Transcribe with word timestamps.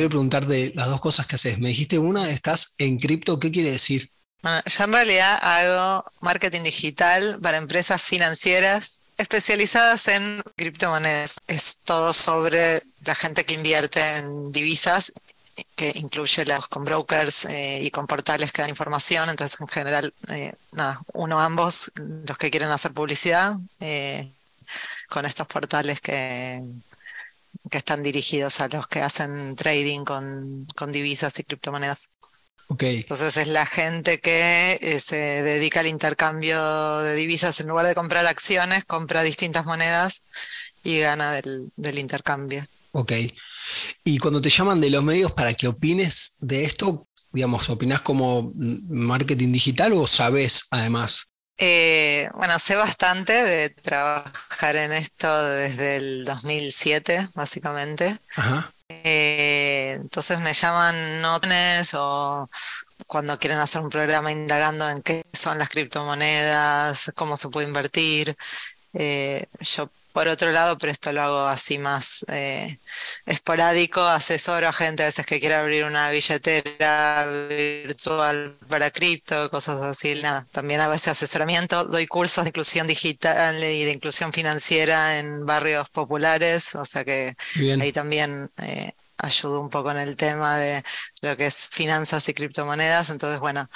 quiero 0.00 0.08
preguntar 0.08 0.46
de 0.46 0.72
las 0.74 0.88
dos 0.88 0.98
cosas 0.98 1.26
que 1.26 1.34
haces. 1.34 1.58
Me 1.58 1.68
dijiste 1.68 1.98
una, 1.98 2.30
estás 2.30 2.74
en 2.78 2.98
cripto, 2.98 3.38
¿qué 3.38 3.50
quiere 3.50 3.70
decir? 3.72 4.10
Yo 4.42 4.84
en 4.84 4.92
realidad 4.92 5.38
hago 5.42 6.10
marketing 6.22 6.62
digital 6.62 7.38
para 7.42 7.58
empresas 7.58 8.00
financieras 8.00 9.04
especializadas 9.18 10.08
en 10.08 10.40
criptomonedas. 10.56 11.38
Es 11.46 11.80
todo 11.84 12.14
sobre 12.14 12.80
la 13.04 13.14
gente 13.14 13.44
que 13.44 13.52
invierte 13.52 14.00
en 14.16 14.50
divisas 14.50 15.12
que 15.76 15.92
incluye 15.96 16.46
los 16.46 16.66
con 16.68 16.86
brokers 16.86 17.44
eh, 17.44 17.80
y 17.82 17.90
con 17.90 18.06
portales 18.06 18.52
que 18.52 18.62
dan 18.62 18.70
información. 18.70 19.28
Entonces, 19.28 19.60
en 19.60 19.68
general, 19.68 20.14
eh, 20.28 20.54
nada, 20.72 21.02
uno 21.12 21.38
ambos, 21.38 21.92
los 21.94 22.38
que 22.38 22.50
quieren 22.50 22.70
hacer 22.70 22.94
publicidad, 22.94 23.56
eh, 23.80 24.32
con 25.10 25.26
estos 25.26 25.46
portales 25.46 26.00
que, 26.00 26.62
que 27.70 27.78
están 27.78 28.02
dirigidos 28.02 28.60
a 28.60 28.68
los 28.68 28.86
que 28.86 29.00
hacen 29.00 29.54
trading 29.56 30.04
con, 30.04 30.66
con 30.76 30.92
divisas 30.92 31.38
y 31.38 31.44
criptomonedas. 31.44 32.12
Okay. 32.68 32.98
Entonces 32.98 33.36
es 33.36 33.48
la 33.48 33.66
gente 33.66 34.20
que 34.20 35.00
se 35.02 35.16
dedica 35.16 35.80
al 35.80 35.88
intercambio 35.88 37.00
de 37.00 37.16
divisas 37.16 37.58
en 37.58 37.66
lugar 37.66 37.86
de 37.86 37.96
comprar 37.96 38.26
acciones, 38.26 38.84
compra 38.84 39.22
distintas 39.22 39.66
monedas 39.66 40.22
y 40.84 41.00
gana 41.00 41.32
del, 41.32 41.72
del 41.74 41.98
intercambio. 41.98 42.64
Ok. 42.92 43.12
Y 44.04 44.18
cuando 44.18 44.40
te 44.40 44.50
llaman 44.50 44.80
de 44.80 44.90
los 44.90 45.02
medios 45.02 45.32
para 45.32 45.54
que 45.54 45.66
opines 45.66 46.36
de 46.40 46.64
esto, 46.64 47.08
digamos, 47.32 47.68
¿opinás 47.70 48.02
como 48.02 48.52
marketing 48.54 49.52
digital 49.52 49.92
o 49.92 50.06
sabes 50.06 50.66
además? 50.70 51.29
Eh, 51.62 52.30
bueno, 52.34 52.58
sé 52.58 52.74
bastante 52.74 53.34
de 53.34 53.68
trabajar 53.68 54.76
en 54.76 54.92
esto 54.92 55.44
desde 55.44 55.96
el 55.96 56.24
2007, 56.24 57.28
básicamente. 57.34 58.16
Ajá. 58.34 58.72
Eh, 58.88 59.92
entonces 60.00 60.40
me 60.40 60.54
llaman 60.54 61.20
notes 61.20 61.92
o 61.94 62.48
cuando 63.06 63.38
quieren 63.38 63.58
hacer 63.58 63.82
un 63.82 63.90
programa 63.90 64.32
indagando 64.32 64.88
en 64.88 65.02
qué 65.02 65.22
son 65.34 65.58
las 65.58 65.68
criptomonedas, 65.68 67.12
cómo 67.14 67.36
se 67.36 67.50
puede 67.50 67.68
invertir. 67.68 68.34
Eh, 68.94 69.46
yo 69.60 69.90
por 70.12 70.28
otro 70.28 70.50
lado, 70.52 70.78
pero 70.78 70.92
esto 70.92 71.12
lo 71.12 71.22
hago 71.22 71.40
así 71.46 71.78
más 71.78 72.24
eh, 72.28 72.78
esporádico, 73.26 74.00
asesoro 74.02 74.68
a 74.68 74.72
gente 74.72 75.02
a 75.02 75.06
veces 75.06 75.26
que 75.26 75.40
quiere 75.40 75.54
abrir 75.54 75.84
una 75.84 76.10
billetera 76.10 77.26
virtual 77.48 78.56
para 78.68 78.90
cripto, 78.90 79.50
cosas 79.50 79.80
así, 79.82 80.14
nada. 80.22 80.46
También 80.52 80.80
hago 80.80 80.92
ese 80.94 81.10
asesoramiento, 81.10 81.84
doy 81.84 82.06
cursos 82.06 82.44
de 82.44 82.50
inclusión 82.50 82.86
digital 82.86 83.56
y 83.62 83.84
de 83.84 83.92
inclusión 83.92 84.32
financiera 84.32 85.18
en 85.18 85.46
barrios 85.46 85.88
populares, 85.90 86.74
o 86.74 86.84
sea 86.84 87.04
que 87.04 87.34
ahí 87.80 87.92
también 87.92 88.50
eh, 88.58 88.92
ayudo 89.18 89.60
un 89.60 89.70
poco 89.70 89.90
en 89.90 89.98
el 89.98 90.16
tema 90.16 90.58
de 90.58 90.82
lo 91.22 91.36
que 91.36 91.46
es 91.46 91.68
finanzas 91.68 92.28
y 92.28 92.34
criptomonedas. 92.34 93.10
Entonces, 93.10 93.40
bueno, 93.40 93.68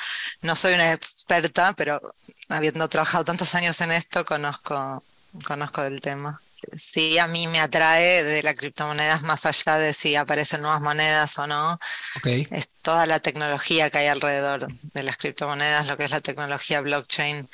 no 0.42 0.56
soy 0.56 0.74
una 0.74 0.92
experta, 0.92 1.74
pero 1.74 2.00
habiendo 2.48 2.88
trabajado 2.88 3.24
tantos 3.24 3.54
años 3.54 3.80
en 3.80 3.92
esto, 3.92 4.25
conozco 4.25 5.03
conozco 5.43 5.83
del 5.83 6.00
tema. 6.00 6.41
Sí, 6.77 7.19
a 7.19 7.27
mí 7.27 7.47
me 7.47 7.61
atrae 7.61 8.25
de 8.25 8.43
las 8.43 8.55
criptomonedas 8.55 9.22
más 9.22 9.47
allá 9.47 9.78
de 9.78 9.93
si 9.93 10.17
aparecen 10.17 10.62
nuevas 10.62 10.81
monedas 10.81 11.39
o 11.39 11.47
no. 11.47 11.78
Es 12.25 12.71
toda 12.83 13.06
la 13.06 13.21
tecnología 13.21 13.91
que 13.91 13.99
hay 13.99 14.06
alrededor 14.06 14.69
de 14.69 15.03
las 15.03 15.17
criptomonedas, 15.17 15.87
lo 15.87 15.97
que 15.97 16.05
es 16.05 16.11
la 16.11 16.21
tecnología 16.21 16.81
blockchain, 16.81 17.49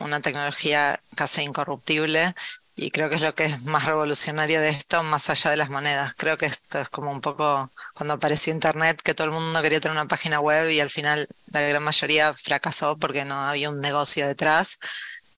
una 0.00 0.20
tecnología 0.20 0.98
casi 1.14 1.42
incorruptible. 1.42 2.34
Y 2.76 2.90
creo 2.90 3.08
que 3.08 3.14
es 3.14 3.22
lo 3.22 3.36
que 3.36 3.44
es 3.44 3.62
más 3.66 3.84
revolucionario 3.84 4.60
de 4.60 4.70
esto, 4.70 5.04
más 5.04 5.30
allá 5.30 5.52
de 5.52 5.56
las 5.56 5.70
monedas. 5.70 6.14
Creo 6.16 6.36
que 6.36 6.46
esto 6.46 6.80
es 6.80 6.88
como 6.88 7.12
un 7.12 7.20
poco 7.20 7.70
cuando 7.94 8.14
apareció 8.14 8.52
Internet, 8.52 9.00
que 9.00 9.14
todo 9.14 9.28
el 9.28 9.32
mundo 9.32 9.62
quería 9.62 9.80
tener 9.80 9.96
una 9.96 10.08
página 10.08 10.40
web 10.40 10.68
y 10.70 10.80
al 10.80 10.90
final 10.90 11.28
la 11.52 11.60
gran 11.60 11.84
mayoría 11.84 12.34
fracasó 12.34 12.96
porque 12.96 13.24
no 13.24 13.36
había 13.36 13.70
un 13.70 13.78
negocio 13.78 14.26
detrás 14.26 14.80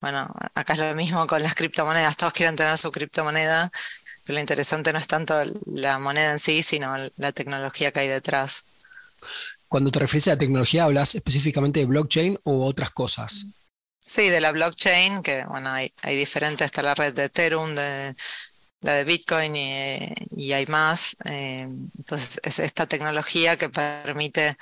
bueno, 0.00 0.32
acá 0.54 0.74
es 0.74 0.78
lo 0.78 0.94
mismo 0.94 1.26
con 1.26 1.42
las 1.42 1.54
criptomonedas, 1.54 2.16
todos 2.16 2.32
quieren 2.32 2.56
tener 2.56 2.76
su 2.78 2.92
criptomoneda, 2.92 3.70
pero 4.24 4.34
lo 4.34 4.40
interesante 4.40 4.92
no 4.92 4.98
es 4.98 5.06
tanto 5.06 5.34
la 5.66 5.98
moneda 5.98 6.32
en 6.32 6.38
sí, 6.38 6.62
sino 6.62 6.94
la 7.16 7.32
tecnología 7.32 7.92
que 7.92 8.00
hay 8.00 8.08
detrás. 8.08 8.66
Cuando 9.68 9.90
te 9.90 9.98
refieres 9.98 10.28
a 10.28 10.32
la 10.32 10.38
tecnología, 10.38 10.84
¿hablas 10.84 11.14
específicamente 11.14 11.80
de 11.80 11.86
blockchain 11.86 12.38
o 12.44 12.64
otras 12.66 12.90
cosas? 12.90 13.46
Sí, 14.00 14.28
de 14.28 14.40
la 14.40 14.52
blockchain, 14.52 15.22
que 15.22 15.44
bueno, 15.46 15.70
hay, 15.70 15.92
hay 16.02 16.16
diferentes, 16.16 16.66
está 16.66 16.82
la 16.82 16.94
red 16.94 17.12
de 17.12 17.24
Ethereum, 17.24 17.74
de, 17.74 18.14
la 18.80 18.94
de 18.94 19.04
Bitcoin 19.04 19.56
y, 19.56 20.52
hay 20.52 20.66
más. 20.66 21.16
Eh, 21.24 21.66
entonces, 21.98 22.40
es 22.44 22.58
esta 22.60 22.86
tecnología 22.86 23.56
que 23.56 23.68
permite 23.68 24.56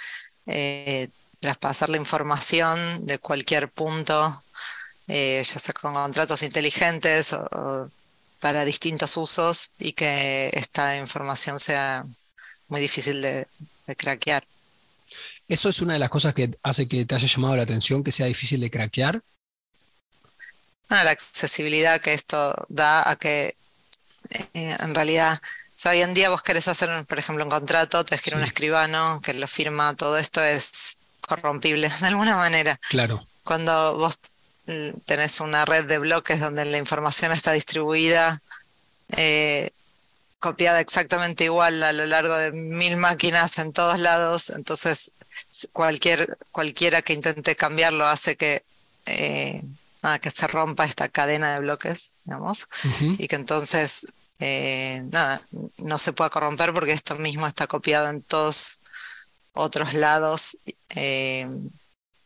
eh, 0.46 1.08
traspasar 1.40 1.90
la 1.90 1.98
información 1.98 3.04
de 3.06 3.18
cualquier 3.18 3.70
punto 3.70 4.42
eh, 5.08 5.42
ya 5.44 5.58
sea 5.60 5.74
con 5.74 5.94
contratos 5.94 6.42
inteligentes 6.42 7.32
o, 7.32 7.90
para 8.40 8.64
distintos 8.64 9.16
usos 9.16 9.72
y 9.78 9.92
que 9.92 10.50
esta 10.52 10.96
información 10.96 11.58
sea 11.58 12.04
muy 12.68 12.80
difícil 12.80 13.22
de, 13.22 13.46
craquear. 13.96 14.46
¿Eso 15.48 15.68
es 15.68 15.80
una 15.80 15.94
de 15.94 15.98
las 15.98 16.08
cosas 16.08 16.34
que 16.34 16.50
hace 16.62 16.88
que 16.88 17.04
te 17.04 17.14
haya 17.14 17.28
llamado 17.28 17.56
la 17.56 17.62
atención, 17.62 18.02
que 18.02 18.12
sea 18.12 18.26
difícil 18.26 18.60
de 18.60 18.70
craquear? 18.70 19.22
la 20.88 21.10
accesibilidad 21.10 22.00
que 22.00 22.14
esto 22.14 22.54
da 22.68 23.08
a 23.08 23.16
que 23.16 23.56
eh, 24.30 24.76
en 24.78 24.94
realidad, 24.94 25.40
hoy 25.86 26.02
en 26.02 26.14
día 26.14 26.30
vos 26.30 26.42
querés 26.42 26.68
hacer, 26.68 27.04
por 27.06 27.18
ejemplo, 27.18 27.44
un 27.44 27.50
contrato, 27.50 28.04
te 28.04 28.14
escribe 28.14 28.38
un 28.38 28.44
escribano 28.44 29.20
que 29.22 29.34
lo 29.34 29.46
firma, 29.48 29.94
todo 29.94 30.18
esto 30.18 30.42
es 30.42 30.98
corrompible 31.26 31.88
de 32.00 32.06
alguna 32.06 32.36
manera. 32.36 32.78
Claro. 32.88 33.26
Cuando 33.42 33.96
vos 33.98 34.20
tenés 35.04 35.40
una 35.40 35.64
red 35.64 35.84
de 35.84 35.98
bloques 35.98 36.40
donde 36.40 36.64
la 36.64 36.78
información 36.78 37.32
está 37.32 37.52
distribuida, 37.52 38.42
eh, 39.10 39.70
copiada 40.38 40.80
exactamente 40.80 41.44
igual 41.44 41.82
a 41.82 41.92
lo 41.92 42.06
largo 42.06 42.36
de 42.36 42.52
mil 42.52 42.96
máquinas 42.96 43.58
en 43.58 43.72
todos 43.72 44.00
lados, 44.00 44.50
entonces 44.50 45.12
cualquier, 45.72 46.38
cualquiera 46.52 47.02
que 47.02 47.14
intente 47.14 47.56
cambiarlo 47.56 48.06
hace 48.06 48.36
que, 48.36 48.62
eh, 49.06 49.62
nada, 50.02 50.18
que 50.18 50.30
se 50.30 50.46
rompa 50.46 50.84
esta 50.84 51.08
cadena 51.08 51.54
de 51.54 51.60
bloques, 51.60 52.14
digamos, 52.24 52.68
y 53.18 53.28
que 53.28 53.36
entonces 53.36 54.12
eh, 54.38 55.02
nada, 55.10 55.42
no 55.78 55.98
se 55.98 56.12
pueda 56.12 56.30
corromper 56.30 56.72
porque 56.72 56.92
esto 56.92 57.16
mismo 57.16 57.46
está 57.46 57.66
copiado 57.66 58.08
en 58.08 58.20
todos 58.22 58.80
otros 59.52 59.94
lados 59.94 60.58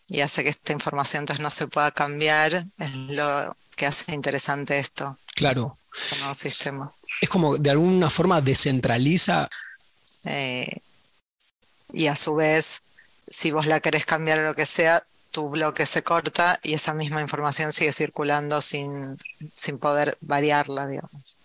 y 0.08 0.20
hace 0.20 0.42
que 0.42 0.50
esta 0.50 0.72
información 0.72 1.22
entonces 1.22 1.42
no 1.42 1.50
se 1.50 1.66
pueda 1.66 1.90
cambiar, 1.90 2.66
es 2.78 2.94
lo 3.10 3.56
que 3.76 3.86
hace 3.86 4.14
interesante 4.14 4.78
esto. 4.78 5.18
Claro. 5.34 5.78
Como 6.10 6.34
sistema. 6.34 6.92
Es 7.20 7.28
como 7.28 7.58
de 7.58 7.70
alguna 7.70 8.08
forma 8.08 8.40
descentraliza. 8.40 9.48
Eh, 10.24 10.78
y 11.92 12.06
a 12.06 12.16
su 12.16 12.34
vez, 12.34 12.82
si 13.26 13.50
vos 13.50 13.66
la 13.66 13.80
querés 13.80 14.04
cambiar 14.06 14.38
o 14.40 14.48
lo 14.48 14.54
que 14.54 14.66
sea, 14.66 15.04
tu 15.30 15.48
bloque 15.50 15.86
se 15.86 16.02
corta 16.02 16.58
y 16.62 16.74
esa 16.74 16.94
misma 16.94 17.20
información 17.20 17.72
sigue 17.72 17.92
circulando 17.92 18.60
sin, 18.62 19.18
sin 19.54 19.78
poder 19.78 20.16
variarla, 20.20 20.86
digamos. 20.86 21.38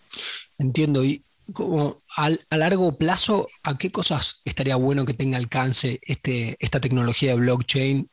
Entiendo. 0.57 1.03
Y 1.03 1.23
como 1.51 2.01
a, 2.15 2.29
a, 2.49 2.57
largo 2.57 2.97
plazo, 2.97 3.47
¿a 3.63 3.77
qué 3.77 3.91
cosas 3.91 4.41
estaría 4.45 4.77
bueno 4.77 5.05
que 5.05 5.13
tenga 5.13 5.37
alcance 5.37 5.99
este, 6.03 6.55
esta 6.59 6.79
tecnología 6.79 7.31
de 7.31 7.39
blockchain 7.39 8.09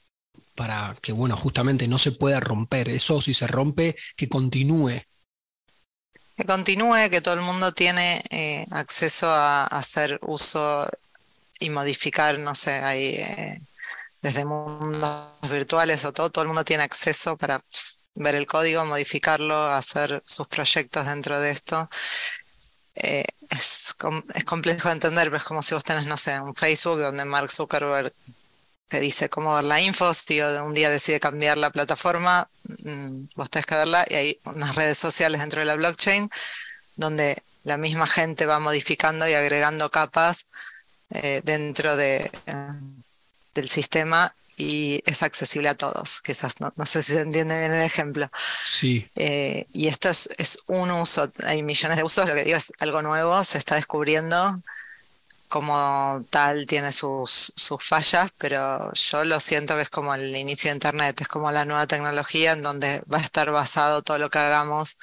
para 0.61 0.95
que, 1.01 1.13
bueno, 1.13 1.39
justamente 1.39 1.89
no 1.89 1.97
se 1.97 2.13
pueda 2.13 2.39
romper. 2.39 2.91
Eso 2.91 3.23
si 3.23 3.33
se 3.33 3.47
rompe, 3.47 3.97
que 4.15 4.29
continúe. 4.29 5.01
Que 6.37 6.45
continúe, 6.45 7.09
que 7.09 7.23
todo 7.23 7.33
el 7.33 7.41
mundo 7.41 7.73
tiene 7.73 8.23
eh, 8.29 8.67
acceso 8.71 9.27
a, 9.31 9.65
hacer 9.65 10.19
uso 10.21 10.87
y 11.59 11.71
modificar, 11.71 12.39
no 12.39 12.55
sé, 12.55 12.73
ahí 12.73 13.15
eh, 13.15 13.63
desde 14.21 14.45
mundos 14.45 15.31
virtuales 15.51 16.05
o 16.05 16.13
todo, 16.13 16.29
todo 16.29 16.43
el 16.43 16.49
mundo 16.49 16.63
tiene 16.67 16.83
acceso 16.83 17.39
para 17.39 17.65
ver 18.17 18.35
el 18.35 18.45
código, 18.45 18.85
modificarlo, 18.85 19.65
hacer 19.65 20.21
sus 20.27 20.47
proyectos 20.47 21.07
dentro 21.07 21.41
de 21.41 21.53
esto. 21.53 21.89
Eh, 22.97 23.25
es, 23.49 23.95
es, 24.35 24.45
complejo 24.45 24.89
de 24.89 24.93
entender, 24.93 25.29
pero 25.29 25.39
es 25.39 25.45
como 25.45 25.63
si 25.63 25.75
vos 25.75 25.85
tenés, 25.85 26.05
no 26.05 26.19
sé, 26.19 26.39
un 26.39 26.55
Facebook 26.55 27.01
donde 27.01 27.25
Mark 27.25 27.51
Zuckerberg 27.51 28.13
te 28.91 28.99
dice 28.99 29.31
cómo 29.31 29.55
ver 29.55 29.65
la 29.65 29.81
info, 29.81 30.13
si 30.13 30.41
un 30.41 30.75
día 30.75 30.91
decide 30.91 31.21
cambiar 31.21 31.57
la 31.57 31.71
plataforma, 31.71 32.51
mm, 32.83 33.27
vos 33.37 33.49
tenés 33.49 33.65
que 33.65 33.77
verla 33.77 34.05
y 34.09 34.15
hay 34.15 34.41
unas 34.45 34.75
redes 34.75 34.99
sociales 34.99 35.41
dentro 35.41 35.61
de 35.61 35.67
la 35.67 35.77
blockchain 35.77 36.29
donde 36.97 37.41
la 37.63 37.77
misma 37.77 38.09
gente 38.09 38.47
va 38.47 38.59
modificando 38.59 39.29
y 39.29 39.35
agregando 39.35 39.91
capas 39.91 40.49
eh, 41.11 41.41
dentro 41.45 41.97
de, 41.97 42.33
eh, 42.47 42.69
del 43.55 43.69
sistema 43.69 44.35
y 44.57 45.01
es 45.07 45.23
accesible 45.23 45.69
a 45.69 45.77
todos. 45.77 46.21
Quizás 46.21 46.55
no, 46.61 46.73
sé 46.85 47.05
si 47.05 47.13
se 47.13 47.21
entiende 47.21 47.57
bien 47.57 47.73
el 47.73 47.83
ejemplo. 47.83 48.29
Sí. 48.67 49.09
Eh, 49.15 49.67
y 49.73 49.87
esto 49.87 50.11
es, 50.11 50.29
es, 50.37 50.59
un 50.67 50.91
uso, 50.91 51.33
hay 51.45 51.63
millones 51.63 51.97
de 51.97 52.03
usos, 52.03 52.29
lo 52.29 52.35
que 52.35 52.45
digo 52.45 52.59
es 52.59 52.73
algo 52.81 53.03
nuevo, 53.03 53.45
se 53.45 53.59
está 53.59 53.77
descubriendo 53.77 54.61
como 55.51 56.25
tal 56.31 56.65
tiene 56.65 56.93
sus, 56.93 57.53
sus 57.57 57.83
fallas, 57.85 58.31
pero 58.39 58.93
yo 58.95 59.25
lo 59.25 59.41
siento 59.41 59.75
que 59.77 59.83
es 59.83 59.91
como 59.91 60.15
el 60.15 60.35
inicio 60.37 60.71
de 60.71 60.77
Internet, 60.77 61.21
es 61.23 61.29
como 61.29 61.51
la 61.51 61.65
nueva 61.65 61.89
tecnología 61.89 62.53
en 62.53 62.63
donde 62.63 63.03
va 63.13 63.19
a 63.19 63.23
estar 63.23 63.51
basado 63.51 64.03
todo 64.03 64.17
lo 64.19 64.31
que 64.31 64.39
hagamos 64.39 64.97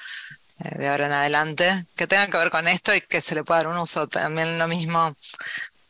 eh, 0.64 0.80
de 0.80 0.88
ahora 0.88 1.08
en 1.08 1.12
adelante, 1.12 1.86
que 1.98 2.08
tenga 2.08 2.28
que 2.28 2.38
ver 2.38 2.50
con 2.50 2.66
esto 2.70 2.96
y 2.96 3.02
que 3.02 3.20
se 3.20 3.36
le 3.36 3.44
pueda 3.44 3.64
dar 3.64 3.68
un 3.68 3.78
uso. 3.78 4.08
También 4.08 4.58
lo 4.58 4.70
mismo, 4.70 5.18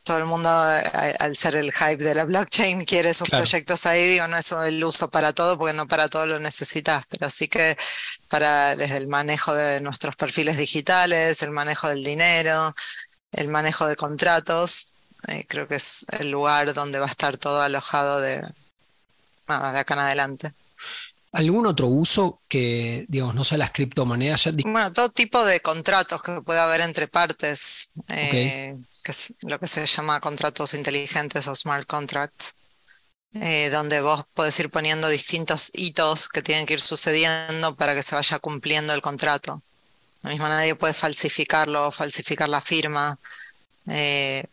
todo 0.04 0.18
el 0.18 0.25
mundo, 0.25 0.50
eh, 0.50 1.15
al 1.19 1.36
ser 1.36 1.56
el 1.56 1.71
hype 1.71 2.04
de 2.04 2.15
la 2.15 2.24
blockchain, 2.24 2.83
quiere 2.83 3.13
sus 3.13 3.30
proyectos 3.30 3.86
ahí, 3.86 4.07
digo, 4.07 4.27
no 4.27 4.38
es 4.38 4.51
el 4.51 4.83
uso 4.83 5.07
para 5.09 5.33
todo, 5.33 5.56
porque 5.57 5.74
no 5.74 5.88
para 5.88 6.09
todo 6.09 6.25
lo 6.25 6.39
necesitas, 6.39 7.06
pero 7.09 7.30
sí 7.30 7.48
que 7.48 7.77
para 8.27 8.75
desde 8.75 8.98
el 8.98 9.07
manejo 9.07 9.54
de 9.54 9.81
nuestros 9.81 10.15
perfiles 10.15 10.57
digitales, 10.57 11.44
el 11.44 11.51
manejo 11.51 11.89
del 11.89 12.04
dinero, 12.04 12.74
el 13.31 13.50
manejo 13.50 13.88
de 13.88 13.95
contratos. 13.95 14.97
Eh, 15.27 15.45
creo 15.47 15.68
que 15.68 15.75
es 15.75 16.06
el 16.19 16.31
lugar 16.31 16.74
donde 16.74 17.00
va 17.00 17.06
a 17.06 17.09
estar 17.09 17.38
todo 17.38 17.62
alojado 17.62 18.21
de, 18.21 18.41
nada, 19.47 19.71
de 19.74 19.79
acá 19.79 19.94
en 19.95 20.00
adelante. 20.00 20.53
¿Algún 21.31 21.68
otro 21.68 21.88
uso 21.88 22.41
que, 22.47 23.06
digamos, 23.09 23.35
no 23.35 23.44
sea 23.44 23.57
las 23.57 23.71
criptomonedas? 23.71 24.50
Bueno, 24.63 24.91
todo 24.94 25.09
tipo 25.09 25.44
de 25.45 25.59
contratos 25.59 26.21
que 26.21 26.41
pueda 26.41 26.63
haber 26.63 26.81
entre 26.81 27.07
partes, 27.07 27.91
eh, 28.09 28.75
que 29.03 29.12
es 29.12 29.33
lo 29.41 29.59
que 29.59 29.68
se 29.68 29.85
llama 29.85 30.21
contratos 30.21 30.73
inteligentes 30.73 31.47
o 31.47 31.56
smart 31.56 31.85
contracts, 31.85 32.56
eh, 33.33 33.69
donde 33.69 34.01
vos 34.01 34.25
podés 34.33 34.57
ir 34.59 34.69
poniendo 34.69 35.09
distintos 35.09 35.69
hitos 35.73 36.30
que 36.30 36.41
tienen 36.41 36.65
que 36.65 36.75
ir 36.75 36.81
sucediendo 36.81 37.75
para 37.75 37.94
que 37.94 38.03
se 38.03 38.15
vaya 38.15 38.39
cumpliendo 38.39 38.94
el 38.94 39.01
contrato. 39.01 39.62
Lo 40.23 40.29
mismo 40.31 40.47
nadie 40.47 40.75
puede 40.75 40.93
falsificarlo, 40.93 41.91
falsificar 41.91 42.49
la 42.49 42.61
firma, 42.61 43.17
eh, 43.87 44.45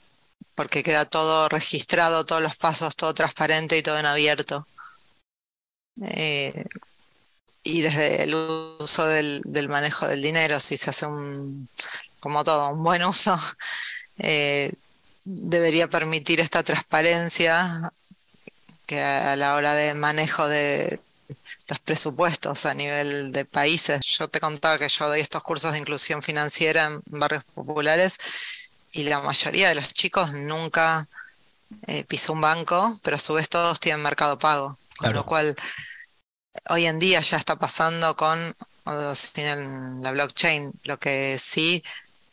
porque 0.55 0.83
queda 0.83 1.05
todo 1.05 1.49
registrado, 1.49 2.27
todos 2.27 2.43
los 2.43 2.57
pasos, 2.57 2.97
todo 2.97 3.15
transparente 3.15 3.77
y 3.79 3.83
todo 3.83 3.99
en 3.99 4.07
abierto. 4.07 4.67
Eh, 6.03 6.65
y 7.63 7.81
desde 7.83 8.23
el 8.23 8.35
uso 8.35 9.07
del, 9.07 9.43
manejo 9.69 10.07
del 10.07 10.23
dinero, 10.23 10.61
si 10.61 10.77
se 10.77 10.91
hace 10.91 11.07
un, 11.07 11.69
como 12.21 12.45
todo, 12.45 12.71
un 12.71 12.83
buen 12.83 13.05
uso, 13.05 13.37
eh, 14.19 14.73
debería 15.25 15.89
permitir 15.89 16.41
esta 16.41 16.63
transparencia 16.63 17.93
que 18.87 19.01
a 19.03 19.37
la 19.37 19.55
hora 19.55 19.75
de 19.75 19.95
manejo 19.95 20.47
de, 20.49 21.01
los 21.67 21.79
presupuestos 21.81 22.67
a 22.67 22.75
nivel 22.75 23.33
de 23.33 23.45
países. 23.45 24.01
Yo 24.05 24.29
te 24.29 24.41
contaba 24.41 24.79
que 24.79 24.89
yo 24.89 25.09
doy 25.09 25.21
estos 25.21 25.43
cursos 25.43 25.73
de 25.73 25.79
inclusión 25.79 26.23
financiera 26.23 26.87
en 26.87 27.03
barrios 27.07 27.45
populares 27.45 28.19
y 28.93 29.05
la 29.05 29.21
mayoría 29.21 29.69
de 29.69 29.77
los 29.77 29.93
chicos 29.93 30.33
nunca 30.33 31.09
eh, 31.87 32.05
pisó 32.05 32.33
un 32.33 32.41
banco, 32.41 32.93
pero 33.03 33.17
a 33.17 33.21
su 33.21 33.35
vez 33.35 33.49
todos 33.49 33.81
tienen 33.81 34.03
mercado 34.03 34.39
pago. 34.39 34.79
Con 34.97 35.13
lo 35.13 35.27
cual, 35.27 35.57
hoy 36.69 36.87
en 36.87 36.99
día 37.01 37.21
ya 37.21 37.37
está 37.37 37.57
pasando 37.57 38.15
con, 38.15 38.55
tienen 39.33 40.01
la 40.03 40.13
blockchain, 40.13 40.73
lo 40.85 40.99
que 40.99 41.37
sí 41.39 41.83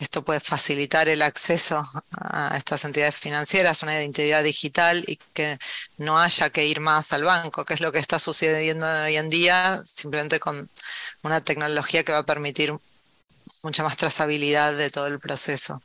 esto 0.02 0.24
puede 0.24 0.40
facilitar 0.40 1.08
el 1.10 1.22
acceso 1.22 1.82
a 2.12 2.56
estas 2.58 2.86
entidades 2.86 3.16
financieras, 3.16 3.84
una 3.84 3.94
identidad 3.94 4.44
digital 4.44 5.04
y 5.08 5.18
que 5.34 5.60
no 5.98 6.20
haya 6.20 6.50
que 6.50 6.66
ir 6.66 6.80
más 6.80 7.14
al 7.14 7.24
banco, 7.24 7.66
que 7.66 7.74
es 7.74 7.82
lo 7.82 7.92
que 7.92 8.00
está 8.00 8.20
sucediendo 8.20 8.88
hoy 8.88 9.18
en 9.18 9.30
día, 9.30 9.80
simplemente 9.86 10.40
con 10.40 10.70
una 11.24 11.42
tecnología 11.42 12.04
que 12.04 12.12
va 12.12 12.20
a 12.20 12.26
permitir 12.26 12.74
mucha 13.64 13.84
más 13.84 13.98
trazabilidad 13.98 14.76
de 14.76 14.90
todo 14.90 15.08
el 15.08 15.20
proceso. 15.20 15.82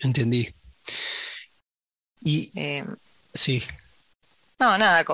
Entendí. 0.00 0.54
Y 2.22 2.50
eh, 2.54 2.84
sí. 3.32 3.62
No, 4.58 4.76
nada, 4.76 5.04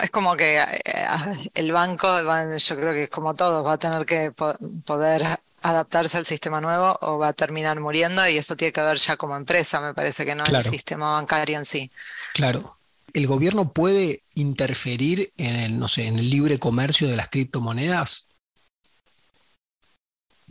es 0.00 0.10
como 0.10 0.36
que 0.36 0.58
eh, 0.58 1.50
el 1.54 1.70
banco, 1.70 2.08
yo 2.56 2.76
creo 2.76 2.92
que 2.92 3.04
es 3.04 3.10
como 3.10 3.34
todos, 3.34 3.64
va 3.64 3.74
a 3.74 3.78
tener 3.78 4.04
que 4.04 4.32
poder 4.32 5.22
adaptarse 5.62 6.18
al 6.18 6.26
sistema 6.26 6.60
nuevo 6.60 6.98
o 7.02 7.18
va 7.18 7.28
a 7.28 7.32
terminar 7.32 7.80
muriendo 7.80 8.26
y 8.28 8.36
eso 8.38 8.56
tiene 8.56 8.72
que 8.72 8.80
ver 8.80 8.98
ya 8.98 9.16
como 9.16 9.36
empresa, 9.36 9.80
me 9.80 9.94
parece 9.94 10.24
que 10.24 10.34
no 10.34 10.44
el 10.44 10.62
sistema 10.62 11.12
bancario 11.12 11.58
en 11.58 11.64
sí. 11.64 11.90
Claro. 12.34 12.76
¿El 13.12 13.26
gobierno 13.26 13.72
puede 13.72 14.22
interferir 14.34 15.32
en 15.38 15.56
el, 15.56 15.78
no 15.78 15.88
sé, 15.88 16.06
en 16.06 16.18
el 16.18 16.28
libre 16.28 16.58
comercio 16.58 17.08
de 17.08 17.16
las 17.16 17.28
criptomonedas? 17.28 18.28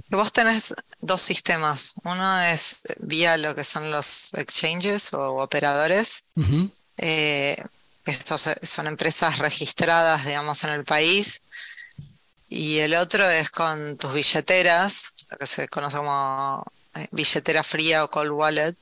Vos 0.09 0.33
tenés 0.33 0.73
dos 0.99 1.21
sistemas. 1.21 1.93
Uno 2.03 2.41
es 2.41 2.79
vía 2.99 3.37
lo 3.37 3.55
que 3.55 3.63
son 3.63 3.91
los 3.91 4.33
exchanges 4.33 5.13
o 5.13 5.41
operadores. 5.41 6.25
Eh, 6.97 7.55
estos 8.05 8.49
son 8.61 8.87
empresas 8.87 9.39
registradas, 9.39 10.25
digamos, 10.25 10.63
en 10.63 10.71
el 10.71 10.83
país 10.83 11.41
y 12.47 12.79
el 12.79 12.95
otro 12.95 13.29
es 13.29 13.49
con 13.49 13.97
tus 13.97 14.13
billeteras, 14.13 15.15
lo 15.29 15.37
que 15.37 15.47
se 15.47 15.67
conoce 15.67 15.97
como 15.97 16.63
eh, 16.95 17.07
billetera 17.11 17.63
fría 17.63 18.03
o 18.03 18.09
cold 18.09 18.31
wallet, 18.31 18.75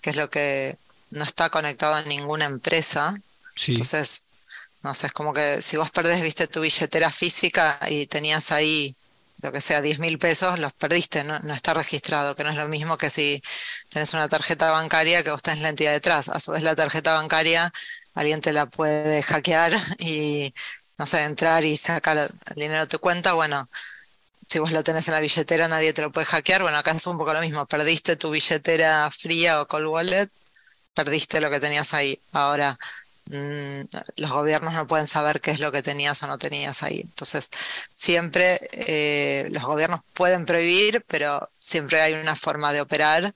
que 0.00 0.10
es 0.10 0.16
lo 0.16 0.30
que 0.30 0.76
no 1.10 1.24
está 1.24 1.50
conectado 1.50 1.94
a 1.94 2.02
ninguna 2.02 2.46
empresa. 2.46 3.14
Entonces, 3.66 4.26
no 4.82 4.94
sé, 4.94 5.08
es 5.08 5.12
como 5.12 5.34
que 5.34 5.60
si 5.60 5.76
vos 5.76 5.90
perdés, 5.90 6.22
viste 6.22 6.46
tu 6.46 6.60
billetera 6.60 7.10
física 7.10 7.78
y 7.88 8.06
tenías 8.06 8.52
ahí 8.52 8.94
lo 9.42 9.52
que 9.52 9.60
sea 9.60 9.80
10 9.80 9.98
mil 9.98 10.18
pesos, 10.18 10.58
los 10.58 10.72
perdiste, 10.72 11.24
no, 11.24 11.38
no, 11.40 11.54
está 11.54 11.74
registrado, 11.74 12.36
que 12.36 12.44
no 12.44 12.50
es 12.50 12.56
lo 12.56 12.68
mismo 12.68 12.98
que 12.98 13.10
si 13.10 13.42
tenés 13.88 14.12
una 14.14 14.28
tarjeta 14.28 14.70
bancaria 14.70 15.22
que 15.24 15.30
vos 15.30 15.42
tenés 15.42 15.62
la 15.62 15.70
entidad 15.70 15.92
detrás. 15.92 16.28
A 16.28 16.40
su 16.40 16.52
vez 16.52 16.62
la 16.62 16.76
tarjeta 16.76 17.14
bancaria 17.14 17.72
alguien 18.14 18.40
te 18.40 18.52
la 18.52 18.66
puede 18.66 19.22
hackear 19.22 19.72
y 19.98 20.54
no 21.00 21.06
sé, 21.06 21.24
entrar 21.24 21.64
y 21.64 21.78
sacar 21.78 22.18
el 22.18 22.54
dinero 22.54 22.82
de 22.82 22.86
tu 22.86 22.98
cuenta, 22.98 23.32
bueno, 23.32 23.70
si 24.46 24.58
vos 24.58 24.70
lo 24.70 24.84
tenés 24.84 25.08
en 25.08 25.14
la 25.14 25.20
billetera 25.20 25.66
nadie 25.66 25.94
te 25.94 26.02
lo 26.02 26.12
puede 26.12 26.26
hackear, 26.26 26.62
bueno, 26.62 26.76
acá 26.76 26.90
es 26.92 27.06
un 27.06 27.16
poco 27.16 27.32
lo 27.32 27.40
mismo, 27.40 27.64
perdiste 27.66 28.16
tu 28.16 28.30
billetera 28.30 29.10
fría 29.10 29.62
o 29.62 29.66
cold 29.66 29.86
wallet, 29.86 30.30
perdiste 30.94 31.40
lo 31.40 31.50
que 31.50 31.58
tenías 31.58 31.94
ahí. 31.94 32.20
Ahora, 32.32 32.78
mm, 33.26 33.80
los 34.16 34.30
gobiernos 34.30 34.74
no 34.74 34.86
pueden 34.86 35.06
saber 35.06 35.40
qué 35.40 35.52
es 35.52 35.60
lo 35.60 35.72
que 35.72 35.82
tenías 35.82 36.22
o 36.22 36.26
no 36.26 36.36
tenías 36.36 36.82
ahí. 36.82 37.00
Entonces, 37.00 37.48
siempre 37.90 38.60
eh, 38.72 39.48
los 39.52 39.62
gobiernos 39.62 40.02
pueden 40.12 40.44
prohibir, 40.44 41.02
pero 41.08 41.50
siempre 41.58 42.02
hay 42.02 42.12
una 42.14 42.36
forma 42.36 42.74
de 42.74 42.82
operar 42.82 43.34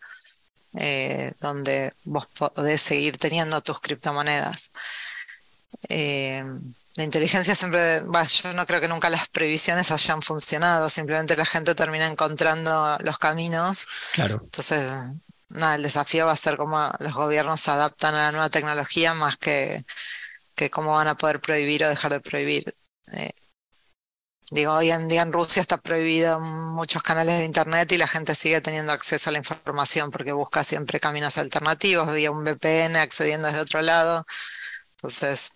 eh, 0.79 1.33
donde 1.41 1.95
vos 2.05 2.27
podés 2.27 2.83
seguir 2.83 3.17
teniendo 3.17 3.63
tus 3.63 3.81
criptomonedas. 3.81 4.73
Eh, 5.89 6.45
la 6.97 7.03
inteligencia 7.03 7.55
siempre, 7.57 8.03
yo 8.43 8.53
no 8.53 8.65
creo 8.67 8.81
que 8.81 8.89
nunca 8.89 9.11
las 9.11 9.29
previsiones 9.29 9.91
hayan 9.91 10.23
funcionado, 10.23 10.89
simplemente 10.89 11.37
la 11.37 11.45
gente 11.45 11.75
termina 11.75 12.07
encontrando 12.07 12.97
los 13.01 13.19
caminos. 13.19 13.89
Claro. 14.13 14.41
Entonces, 14.45 14.93
nada, 15.49 15.75
el 15.75 15.83
desafío 15.83 16.27
va 16.27 16.33
a 16.33 16.37
ser 16.37 16.57
cómo 16.57 16.93
los 17.01 17.15
gobiernos 17.15 17.61
se 17.61 17.73
adaptan 17.73 18.15
a 18.15 18.19
la 18.19 18.33
nueva 18.33 18.49
tecnología 18.49 19.13
más 19.13 19.37
que, 19.37 19.85
que 20.55 20.71
cómo 20.71 20.93
van 20.93 21.09
a 21.09 21.17
poder 21.17 21.41
prohibir 21.41 21.85
o 21.85 21.89
dejar 21.89 22.13
de 22.13 22.21
prohibir. 22.21 22.73
Eh, 23.13 23.33
digo, 24.53 24.73
hoy 24.75 24.93
en 24.93 25.09
día 25.09 25.23
en 25.23 25.33
Rusia 25.33 25.63
está 25.63 25.79
prohibido 25.79 26.39
muchos 26.39 27.03
canales 27.03 27.41
de 27.41 27.45
internet 27.45 27.91
y 27.91 27.99
la 27.99 28.07
gente 28.07 28.37
sigue 28.37 28.61
teniendo 28.61 28.93
acceso 28.93 29.31
a 29.31 29.33
la 29.33 29.39
información 29.39 30.13
porque 30.13 30.33
busca 30.33 30.63
siempre 30.63 31.01
caminos 31.01 31.39
alternativos, 31.39 32.13
vía 32.13 32.31
un 32.31 32.45
VPN 32.45 32.97
accediendo 32.97 33.49
desde 33.49 33.63
otro 33.63 33.83
lado. 33.83 34.25
Entonces, 35.05 35.53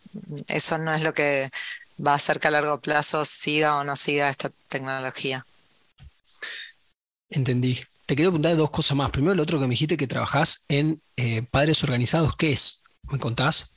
eso 0.46 0.76
no 0.76 0.92
es 0.92 1.02
lo 1.02 1.14
que 1.14 1.48
va 2.06 2.12
a 2.12 2.16
hacer 2.16 2.38
que 2.38 2.48
a 2.48 2.50
largo 2.50 2.82
plazo 2.82 3.24
siga 3.24 3.76
o 3.76 3.84
no 3.84 3.96
siga 3.96 4.28
esta 4.28 4.50
tecnología. 4.68 5.46
Entendí. 7.30 7.80
Te 8.04 8.14
quería 8.14 8.28
preguntar 8.28 8.56
dos 8.56 8.70
cosas 8.70 8.98
más. 8.98 9.10
Primero, 9.10 9.32
el 9.32 9.40
otro 9.40 9.58
que 9.58 9.64
me 9.64 9.70
dijiste 9.70 9.96
que 9.96 10.06
trabajás 10.06 10.66
en 10.68 11.00
eh, 11.16 11.40
padres 11.50 11.82
organizados, 11.82 12.36
¿qué 12.36 12.52
es? 12.52 12.82
¿Me 13.10 13.18
contás? 13.18 13.72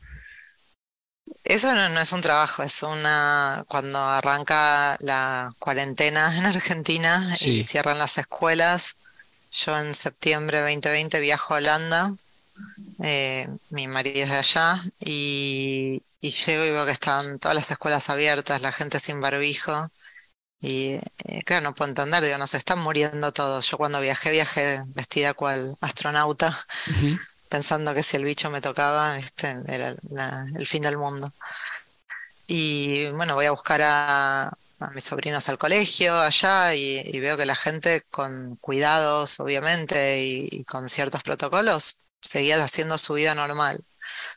Eso 1.46 1.74
no, 1.74 2.02
es 2.02 2.12
un 2.12 2.22
trabajo, 2.22 2.64
es 2.64 2.84
una 2.84 3.64
cuando 3.70 3.98
arranca 3.98 4.98
la 5.00 5.50
cuarentena 5.58 6.38
en 6.38 6.48
Argentina 6.48 7.38
y 7.40 7.64
cierran 7.64 7.98
las 7.98 8.18
escuelas. 8.18 8.98
Yo 9.54 9.80
en 9.80 9.96
septiembre 9.96 10.60
2020 10.60 11.22
viajo 11.22 11.54
a 11.54 11.58
Holanda 11.58 12.14
eh, 13.04 13.48
mi 13.70 13.88
marido 13.88 14.24
es 14.24 14.30
de 14.30 14.38
allá 14.38 14.82
y, 15.00 16.04
llego 16.22 16.66
y 16.66 16.72
veo 16.72 16.86
que 16.86 16.92
están 16.92 17.40
todas 17.40 17.56
las 17.56 17.72
escuelas 17.72 18.10
abiertas, 18.10 18.62
la 18.62 18.72
gente 18.72 19.00
sin 19.00 19.20
barbijo. 19.20 19.88
Y 20.60 21.00
eh, 21.26 21.44
claro, 21.46 21.64
no 21.64 21.76
puedo 21.76 21.90
entender, 21.90 22.24
digo, 22.24 22.38
nos 22.38 22.54
están 22.54 22.80
muriendo 22.80 23.34
todos. 23.34 23.70
Yo 23.70 23.78
cuando 23.78 24.00
viajé, 24.02 24.32
viajé 24.32 24.84
vestida 24.88 25.34
cual 25.34 25.78
astronauta, 25.82 26.56
pensando 27.50 27.94
que 27.94 28.04
si 28.04 28.18
el 28.18 28.26
bicho 28.26 28.50
me 28.52 28.62
tocaba, 28.62 29.18
este, 29.18 29.58
era 29.68 29.96
el 30.56 30.68
fin 30.68 30.84
del 30.84 30.98
mundo. 30.98 31.34
Y 32.48 33.10
bueno, 33.12 33.36
voy 33.36 33.46
a 33.46 33.52
buscar 33.52 33.82
a, 33.84 34.52
mis 34.94 35.04
sobrinos 35.04 35.48
al 35.50 35.58
colegio 35.58 36.20
allá 36.20 36.76
y, 36.76 37.20
veo 37.20 37.38
que 37.38 37.46
la 37.46 37.56
gente 37.56 38.04
con 38.10 38.56
cuidados, 38.58 39.40
obviamente, 39.40 40.24
y 40.24 40.64
con 40.66 40.90
ciertos 40.90 41.24
protocolos, 41.24 42.01
seguía 42.22 42.64
haciendo 42.64 42.98
su 42.98 43.14
vida 43.14 43.36
normal. 43.36 43.84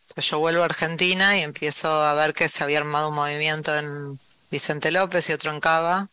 Entonces 0.02 0.30
yo 0.30 0.38
vuelvo 0.38 0.62
a 0.62 0.66
Argentina 0.66 1.36
y 1.38 1.42
empiezo 1.42 1.90
a 1.90 2.14
ver 2.14 2.34
que 2.34 2.48
se 2.48 2.62
había 2.64 2.78
armado 2.78 3.08
un 3.08 3.16
movimiento 3.16 3.76
en 3.76 4.18
Vicente 4.50 4.92
López 4.92 5.28
y 5.28 5.32
otro 5.32 5.52
en 5.52 5.60
Cava. 5.60 6.08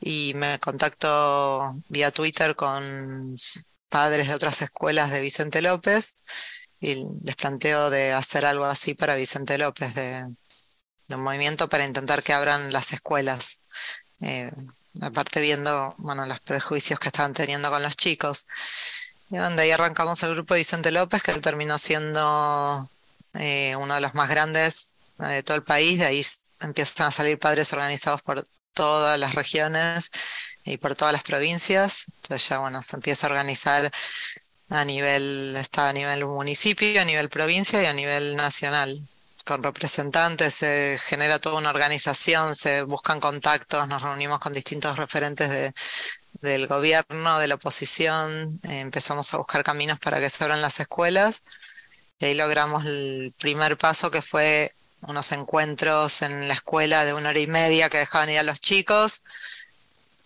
Y 0.00 0.34
me 0.34 0.58
contacto 0.60 1.76
vía 1.88 2.10
Twitter 2.12 2.54
con 2.54 3.36
padres 3.88 4.28
de 4.28 4.34
otras 4.34 4.62
escuelas 4.62 5.10
de 5.10 5.20
Vicente 5.20 5.62
López 5.62 6.14
y 6.80 7.04
les 7.24 7.36
planteo 7.36 7.90
de 7.90 8.12
hacer 8.12 8.44
algo 8.46 8.64
así 8.64 8.94
para 8.94 9.16
Vicente 9.16 9.58
López, 9.58 9.94
de, 9.94 10.24
un 11.08 11.22
movimiento 11.22 11.68
para 11.68 11.84
intentar 11.84 12.22
que 12.22 12.32
abran 12.32 12.72
las 12.72 12.92
escuelas. 12.92 13.62
Eh, 14.20 14.50
aparte 15.00 15.40
viendo 15.40 15.94
bueno, 15.98 16.26
los 16.26 16.40
prejuicios 16.40 16.98
que 17.00 17.08
estaban 17.08 17.32
teniendo 17.32 17.70
con 17.70 17.82
los 17.82 17.96
chicos. 17.96 18.46
Y 19.30 19.36
donde 19.36 19.62
ahí 19.62 19.70
arrancamos 19.70 20.22
el 20.22 20.34
grupo 20.34 20.54
de 20.54 20.60
Vicente 20.60 20.90
López, 20.90 21.22
que 21.22 21.32
terminó 21.34 21.78
siendo 21.78 22.88
eh, 23.34 23.76
uno 23.76 23.94
de 23.94 24.00
los 24.00 24.14
más 24.14 24.28
grandes 24.28 25.00
eh, 25.20 25.24
de 25.26 25.42
todo 25.42 25.56
el 25.56 25.62
país. 25.62 25.98
De 25.98 26.06
ahí 26.06 26.24
empiezan 26.60 27.08
a 27.08 27.12
salir 27.12 27.38
padres 27.38 27.72
organizados 27.72 28.22
por 28.22 28.42
todas 28.72 29.18
las 29.18 29.34
regiones 29.34 30.10
y 30.64 30.78
por 30.78 30.94
todas 30.94 31.12
las 31.12 31.22
provincias. 31.22 32.04
Entonces 32.22 32.48
ya 32.48 32.58
bueno, 32.58 32.82
se 32.82 32.96
empieza 32.96 33.26
a 33.26 33.30
organizar 33.30 33.90
a 34.70 34.84
nivel, 34.84 35.56
está 35.56 35.88
a 35.90 35.92
nivel 35.92 36.24
municipio, 36.26 37.00
a 37.00 37.04
nivel 37.04 37.28
provincia 37.28 37.82
y 37.82 37.86
a 37.86 37.92
nivel 37.92 38.36
nacional 38.36 39.02
con 39.48 39.62
representantes, 39.62 40.54
se 40.54 40.98
genera 41.02 41.38
toda 41.38 41.56
una 41.56 41.70
organización, 41.70 42.54
se 42.54 42.82
buscan 42.82 43.18
contactos, 43.18 43.88
nos 43.88 44.02
reunimos 44.02 44.40
con 44.40 44.52
distintos 44.52 44.98
referentes 44.98 45.48
de, 45.48 45.72
del 46.40 46.66
gobierno, 46.66 47.38
de 47.38 47.48
la 47.48 47.56
oposición, 47.56 48.60
eh, 48.64 48.80
empezamos 48.80 49.32
a 49.34 49.38
buscar 49.38 49.64
caminos 49.64 49.98
para 49.98 50.20
que 50.20 50.30
se 50.30 50.44
abran 50.44 50.62
las 50.62 50.80
escuelas 50.80 51.42
y 52.18 52.26
ahí 52.26 52.34
logramos 52.34 52.84
el 52.86 53.32
primer 53.38 53.76
paso 53.76 54.10
que 54.10 54.22
fue 54.22 54.72
unos 55.02 55.30
encuentros 55.32 56.22
en 56.22 56.48
la 56.48 56.54
escuela 56.54 57.04
de 57.04 57.14
una 57.14 57.30
hora 57.30 57.38
y 57.38 57.46
media 57.46 57.88
que 57.88 57.98
dejaban 57.98 58.30
ir 58.30 58.38
a 58.38 58.42
los 58.42 58.60
chicos 58.60 59.22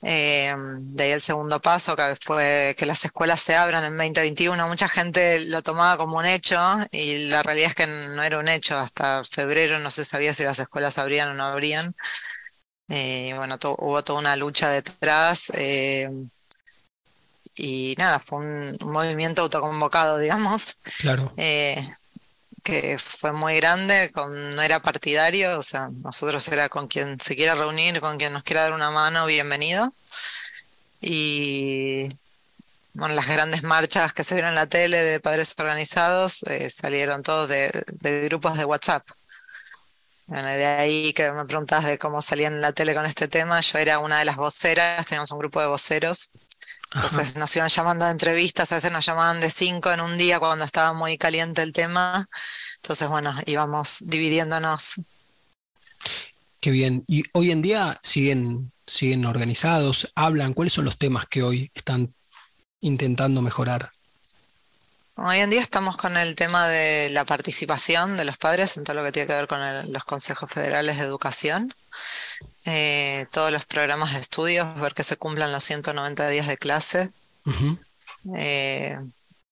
eh, 0.04 0.52
de 0.56 1.04
ahí 1.04 1.10
el 1.12 1.20
segundo 1.22 1.60
paso, 1.60 1.94
que 1.94 2.16
fue 2.20 2.74
que 2.76 2.86
las 2.86 3.04
escuelas 3.04 3.40
se 3.40 3.54
abran 3.54 3.84
en 3.84 3.96
2021. 3.96 4.66
Mucha 4.66 4.88
gente 4.88 5.44
lo 5.46 5.62
tomaba 5.62 5.96
como 5.96 6.18
un 6.18 6.26
hecho 6.26 6.58
y 6.90 7.28
la 7.28 7.42
realidad 7.42 7.68
es 7.68 7.74
que 7.76 7.86
no 7.86 8.22
era 8.22 8.38
un 8.38 8.48
hecho. 8.48 8.76
Hasta 8.78 9.22
febrero 9.24 9.78
no 9.78 9.90
se 9.90 10.04
sabía 10.04 10.34
si 10.34 10.42
las 10.42 10.58
escuelas 10.58 10.98
abrían 10.98 11.28
o 11.30 11.34
no 11.34 11.44
abrían. 11.44 11.94
Eh, 12.88 13.32
bueno, 13.36 13.58
hubo 13.78 14.02
toda 14.02 14.18
una 14.18 14.36
lucha 14.36 14.70
detrás. 14.70 15.50
Eh, 15.54 16.10
y 17.54 17.94
nada, 17.98 18.18
fue 18.18 18.38
un, 18.38 18.76
un, 18.80 18.92
movimiento 18.92 19.42
autoconvocado, 19.42 20.18
digamos. 20.18 20.78
Claro 20.98 21.32
que 22.62 22.98
fue 22.98 23.32
muy 23.32 23.56
grande, 23.56 24.10
con, 24.12 24.54
no 24.54 24.62
era 24.62 24.80
partidario, 24.80 25.58
o 25.58 25.62
sea, 25.62 25.90
nosotros 25.90 26.46
era 26.48 26.68
con 26.68 26.86
quien 26.88 27.18
se 27.18 27.36
quiera 27.36 27.54
reunir, 27.54 28.00
con 28.00 28.18
quien 28.18 28.32
nos 28.32 28.42
quiera 28.44 28.62
dar 28.62 28.72
una 28.72 28.90
mano, 28.90 29.26
bienvenido. 29.26 29.92
Y 31.00 32.08
bueno, 32.94 33.14
las 33.14 33.26
grandes 33.28 33.62
marchas 33.62 34.12
que 34.12 34.22
se 34.24 34.34
vieron 34.34 34.50
en 34.50 34.56
la 34.56 34.66
tele 34.68 35.02
de 35.02 35.20
padres 35.20 35.54
organizados 35.58 36.42
eh, 36.44 36.70
salieron 36.70 37.22
todos 37.22 37.48
de, 37.48 37.70
grupos 38.28 38.56
de 38.56 38.64
WhatsApp. 38.64 39.06
Bueno, 40.32 40.48
de 40.48 40.64
ahí 40.64 41.12
que 41.12 41.30
me 41.30 41.44
preguntas 41.44 41.84
de 41.84 41.98
cómo 41.98 42.22
salían 42.22 42.54
en 42.54 42.60
la 42.62 42.72
tele 42.72 42.94
con 42.94 43.04
este 43.04 43.28
tema, 43.28 43.60
yo 43.60 43.78
era 43.78 43.98
una 43.98 44.18
de 44.18 44.24
las 44.24 44.36
voceras, 44.36 45.04
teníamos 45.04 45.30
un 45.30 45.38
grupo 45.38 45.60
de 45.60 45.66
voceros 45.66 46.32
entonces 46.94 47.36
nos 47.36 47.54
iban 47.56 47.68
llamando 47.68 48.04
a 48.04 48.10
entrevistas, 48.10 48.70
a 48.70 48.74
veces 48.74 48.92
nos 48.92 49.06
llamaban 49.06 49.40
de 49.40 49.50
cinco 49.50 49.90
en 49.90 50.00
un 50.00 50.18
día 50.18 50.38
cuando 50.38 50.64
estaba 50.64 50.92
muy 50.92 51.16
caliente 51.16 51.62
el 51.62 51.72
tema. 51.72 52.28
Entonces, 52.76 53.08
bueno, 53.08 53.34
íbamos 53.46 54.04
dividiéndonos. 54.06 55.00
Qué 56.60 56.70
bien. 56.70 57.02
¿Y 57.08 57.24
hoy 57.32 57.50
en 57.50 57.62
día 57.62 57.98
siguen, 58.02 58.72
siguen 58.86 59.24
organizados? 59.24 60.12
¿Hablan? 60.14 60.52
¿Cuáles 60.52 60.74
son 60.74 60.84
los 60.84 60.98
temas 60.98 61.26
que 61.26 61.42
hoy 61.42 61.70
están 61.74 62.14
intentando 62.80 63.40
mejorar? 63.40 63.90
Hoy 65.16 65.40
en 65.40 65.50
día 65.50 65.60
estamos 65.60 65.98
con 65.98 66.16
el 66.16 66.34
tema 66.36 66.66
de 66.68 67.10
la 67.10 67.26
participación 67.26 68.16
de 68.16 68.24
los 68.24 68.38
padres 68.38 68.78
en 68.78 68.84
todo 68.84 68.96
lo 68.96 69.04
que 69.04 69.12
tiene 69.12 69.26
que 69.26 69.34
ver 69.34 69.46
con 69.46 69.92
los 69.92 70.04
consejos 70.04 70.50
federales 70.50 70.96
de 70.96 71.04
educación. 71.04 71.74
Eh, 72.64 73.26
todos 73.30 73.52
los 73.52 73.66
programas 73.66 74.14
de 74.14 74.20
estudios, 74.20 74.74
ver 74.80 74.94
que 74.94 75.04
se 75.04 75.18
cumplan 75.18 75.52
los 75.52 75.64
190 75.64 76.28
días 76.28 76.46
de 76.46 76.56
clase. 76.56 77.10
Eh, 78.36 78.98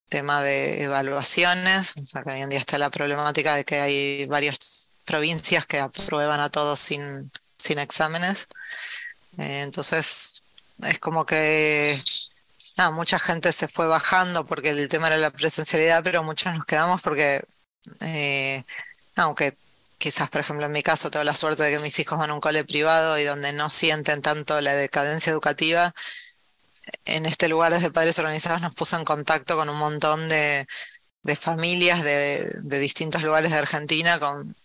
tema 0.08 0.42
de 0.42 0.82
evaluaciones, 0.82 1.94
o 1.98 2.04
sea 2.06 2.22
que 2.22 2.30
hoy 2.30 2.40
en 2.40 2.48
día 2.48 2.58
está 2.58 2.78
la 2.78 2.90
problemática 2.90 3.54
de 3.54 3.64
que 3.64 3.80
hay 3.80 4.26
varias 4.26 4.92
provincias 5.04 5.66
que 5.66 5.78
aprueban 5.78 6.40
a 6.40 6.50
todos 6.50 6.80
sin, 6.80 7.30
sin 7.58 7.78
exámenes. 7.78 8.48
Eh, 9.38 9.60
entonces, 9.60 10.42
es 10.82 10.98
como 10.98 11.26
que 11.26 12.02
mucha 12.90 13.18
gente 13.18 13.52
se 13.52 13.68
fue 13.68 13.86
bajando 13.86 14.46
porque 14.46 14.70
el 14.70 14.88
tema 14.88 15.08
era 15.08 15.18
la 15.18 15.30
presencialidad, 15.30 16.02
pero 16.02 16.22
muchos 16.22 16.54
nos 16.54 16.64
quedamos 16.64 17.02
porque, 17.02 17.44
aunque 19.16 19.56
quizás, 19.98 20.30
por 20.30 20.40
ejemplo, 20.40 20.66
en 20.66 20.72
mi 20.72 20.82
caso, 20.82 21.10
tengo 21.10 21.24
la 21.24 21.36
suerte 21.36 21.62
de 21.62 21.76
que 21.76 21.82
mis 21.82 21.98
hijos 21.98 22.18
van 22.18 22.30
a 22.30 22.34
un 22.34 22.40
cole 22.40 22.64
privado 22.64 23.18
y 23.18 23.24
donde 23.24 23.52
no 23.52 23.68
sienten 23.68 24.22
tanto 24.22 24.60
la 24.62 24.74
decadencia 24.74 25.30
educativa. 25.30 25.92
En 27.04 27.26
este 27.26 27.48
lugar 27.48 27.72
desde 27.72 27.90
Padres 27.90 28.18
Organizados 28.18 28.62
nos 28.62 28.74
puso 28.74 28.96
en 28.96 29.04
contacto 29.04 29.56
con 29.56 29.68
un 29.68 29.76
montón 29.76 30.28
de, 30.28 30.66
familias 31.38 32.02
de, 32.02 32.50
distintos 32.62 33.22
lugares 33.22 33.50
de 33.50 33.58
Argentina 33.58 34.18
con 34.18 34.56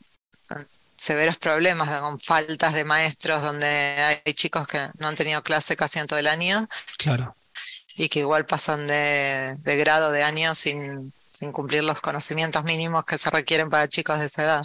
severos 0.96 1.38
problemas, 1.38 2.00
con 2.00 2.20
faltas 2.20 2.74
de 2.74 2.86
maestros, 2.86 3.42
donde 3.44 3.68
hay 3.68 4.34
chicos 4.34 4.68
que 4.68 4.90
no 5.00 5.10
han 5.10 5.16
tenido 5.16 5.44
clase 5.44 5.76
casi 5.76 6.00
en 6.00 6.08
todo 6.08 6.18
el 6.20 6.28
año. 6.28 6.68
Claro. 6.98 7.36
Y 7.96 8.10
que 8.10 8.20
igual 8.20 8.46
pasan 8.46 8.88
de, 8.88 9.56
de 9.60 9.78
grado 9.78 10.12
de 10.12 10.24
año 10.24 10.54
sin, 10.54 11.14
sin 11.36 11.52
cumplir 11.52 11.84
los 11.84 12.02
conocimientos 12.02 12.64
mínimos 12.64 13.06
que 13.06 13.18
se 13.18 13.30
requieren 13.30 13.70
para 13.70 13.88
chicos 13.88 14.20
de 14.20 14.26
esa 14.26 14.44
edad. 14.44 14.64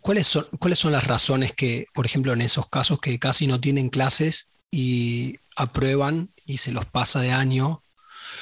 ¿Cuáles 0.00 0.26
son, 0.26 0.48
¿Cuáles 0.58 0.78
son 0.78 0.92
las 0.92 1.06
razones 1.06 1.52
que, 1.52 1.86
por 1.94 2.06
ejemplo, 2.06 2.32
en 2.32 2.40
esos 2.40 2.68
casos 2.68 2.98
que 2.98 3.18
casi 3.18 3.46
no 3.46 3.60
tienen 3.60 3.88
clases 3.88 4.48
y 4.70 5.38
aprueban 5.54 6.30
y 6.44 6.58
se 6.58 6.72
los 6.72 6.84
pasa 6.86 7.20
de 7.20 7.32
año? 7.32 7.82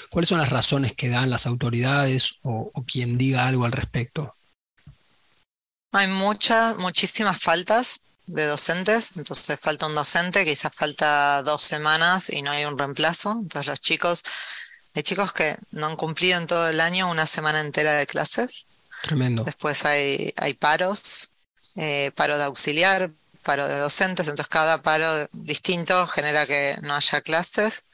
¿Cuáles 0.09 0.29
son 0.29 0.38
las 0.38 0.49
razones 0.49 0.95
que 0.95 1.09
dan 1.09 1.31
las 1.31 1.47
autoridades 1.47 2.37
o, 2.43 2.73
quien 2.87 3.19
diga 3.19 3.47
algo 3.47 3.64
al 3.64 3.73
respecto? 3.73 4.35
Hay 5.93 6.07
muchas, 6.07 6.76
muchísimas 6.79 7.40
faltas 7.40 8.00
de 8.33 8.47
docentes, 8.47 9.17
entonces 9.17 9.59
falta 9.61 9.87
un 9.87 9.95
docente, 9.95 10.45
quizás 10.45 10.73
falta 10.75 11.43
dos 11.43 11.63
semanas 11.63 12.31
y 12.31 12.43
no 12.43 12.51
hay 12.51 12.65
un 12.65 12.79
reemplazo. 12.79 13.33
Entonces 13.33 13.67
los 13.67 13.81
chicos, 13.81 14.23
hay 14.95 15.03
chicos 15.03 15.33
que 15.33 15.57
no 15.73 15.87
han 15.87 15.97
cumplido 15.97 16.39
en 16.39 16.47
todo 16.47 16.69
el 16.69 16.81
año 16.81 17.11
una 17.11 17.27
semana 17.27 17.61
entera 17.61 17.93
de 17.95 18.07
clases 18.07 18.67
Tremendo. 19.03 19.45
Después 19.45 19.85
hay, 19.85 20.33
hay 20.37 20.55
paros, 20.55 21.33
eh, 21.77 22.11
paro 22.15 22.37
de 22.37 22.45
auxiliar, 22.45 23.11
paro 23.43 23.67
de 23.67 23.79
docentes, 23.79 24.29
entonces 24.29 24.49
cada 24.49 24.83
paro 24.83 25.27
distinto 25.33 26.07
genera 26.07 26.47
que 26.47 26.77
no 26.83 26.95
haya 26.95 27.21
clases. 27.23 27.87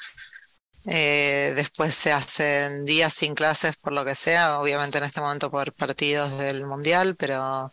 Eh, 0.89 1.53
después 1.57 1.95
se 1.95 2.13
hacen 2.13 2.85
días 2.85 3.13
sin 3.13 3.35
clases 3.35 3.77
por 3.77 3.93
lo 3.93 4.05
que 4.05 4.15
sea, 4.15 4.61
obviamente 4.61 4.99
en 4.99 5.05
este 5.05 5.21
momento 5.21 5.51
por 5.51 5.73
partidos 5.73 6.39
del 6.39 6.65
mundial, 6.65 7.17
pero 7.17 7.73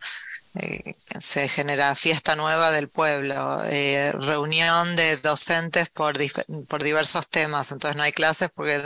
eh, 0.55 0.95
se 1.19 1.49
genera 1.49 1.95
fiesta 1.95 2.35
nueva 2.35 2.71
del 2.71 2.87
pueblo, 2.87 3.57
reunión 4.13 4.95
de 4.95 5.17
docentes 5.17 5.89
por, 5.89 6.17
por 6.67 6.83
diversos 6.83 7.29
temas, 7.29 7.71
entonces 7.71 7.95
no 7.97 8.03
hay 8.03 8.11
clases 8.11 8.51
porque 8.53 8.81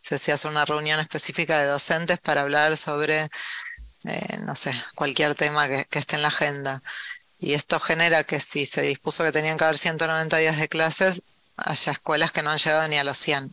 se, 0.00 0.18
se 0.18 0.32
hace 0.32 0.48
una 0.48 0.64
reunión 0.64 0.98
específica 0.98 1.60
de 1.60 1.66
docentes 1.66 2.18
para 2.18 2.40
hablar 2.40 2.76
sobre, 2.76 3.28
eh, 4.04 4.38
no 4.44 4.54
sé, 4.56 4.72
cualquier 4.96 5.34
tema 5.36 5.68
que, 5.68 5.84
que, 5.86 5.98
esté 6.00 6.16
en 6.16 6.22
la 6.22 6.28
agenda. 6.28 6.82
Y 7.38 7.54
esto 7.54 7.80
genera 7.80 8.24
que 8.24 8.40
si 8.40 8.66
se 8.66 8.82
dispuso 8.82 9.24
que 9.24 9.32
tenían 9.32 9.56
que 9.56 9.64
haber 9.64 9.78
190 9.78 10.36
días 10.38 10.58
de 10.58 10.68
clases, 10.68 11.22
haya 11.56 11.92
escuelas 11.92 12.32
que 12.32 12.42
no 12.42 12.50
han 12.50 12.58
llegado 12.58 12.88
ni 12.88 12.96
a 12.98 13.04
los 13.04 13.18
100 13.18 13.52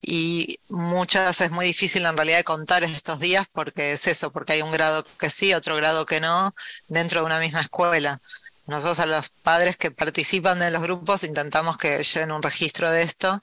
y 0.00 0.60
muchas 0.68 1.40
es 1.40 1.50
muy 1.50 1.66
difícil 1.66 2.06
en 2.06 2.16
realidad 2.16 2.44
contar 2.44 2.84
estos 2.84 3.20
días 3.20 3.46
porque 3.52 3.92
es 3.92 4.06
eso, 4.06 4.32
porque 4.32 4.54
hay 4.54 4.62
un 4.62 4.70
grado 4.70 5.04
que 5.18 5.30
sí, 5.30 5.54
otro 5.54 5.76
grado 5.76 6.06
que 6.06 6.20
no, 6.20 6.54
dentro 6.88 7.20
de 7.20 7.26
una 7.26 7.40
misma 7.40 7.62
escuela. 7.62 8.20
Nosotros 8.66 9.00
a 9.00 9.06
los 9.06 9.30
padres 9.30 9.76
que 9.76 9.90
participan 9.90 10.58
de 10.60 10.70
los 10.70 10.82
grupos 10.82 11.24
intentamos 11.24 11.78
que 11.78 12.02
lleven 12.04 12.32
un 12.32 12.42
registro 12.42 12.90
de 12.90 13.02
esto, 13.02 13.40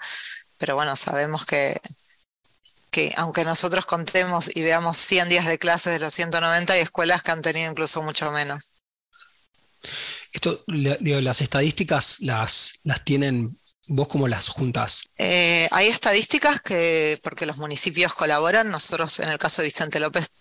pero 0.57 0.75
bueno, 0.75 0.95
sabemos 0.95 1.45
que, 1.45 1.79
que 2.91 3.13
aunque 3.17 3.43
nosotros 3.43 3.85
contemos 3.85 4.55
y 4.55 4.61
veamos 4.61 4.97
100 4.97 5.29
días 5.29 5.45
de 5.47 5.59
clases 5.59 5.93
de 5.93 5.99
los 5.99 6.13
190, 6.13 6.73
hay 6.73 6.81
escuelas 6.81 7.21
que 7.23 7.31
han 7.31 7.41
tenido 7.41 7.69
incluso 7.69 8.01
mucho 8.01 8.31
menos. 8.31 8.75
Esto, 10.31 10.63
las 10.67 11.41
estadísticas 11.41 12.21
las, 12.21 12.79
las 12.83 13.03
tienen 13.03 13.59
¿Vos 13.87 14.07
cómo 14.07 14.27
las 14.27 14.49
juntás? 14.49 15.09
Eh, 15.17 15.67
hay 15.71 15.87
estadísticas 15.87 16.61
que, 16.61 17.19
porque 17.23 17.45
los 17.45 17.57
municipios 17.57 18.13
colaboran, 18.13 18.69
nosotros 18.69 19.19
en 19.19 19.29
el 19.29 19.37
caso 19.37 19.61
de 19.61 19.67
Vicente 19.67 19.99
López 19.99 20.31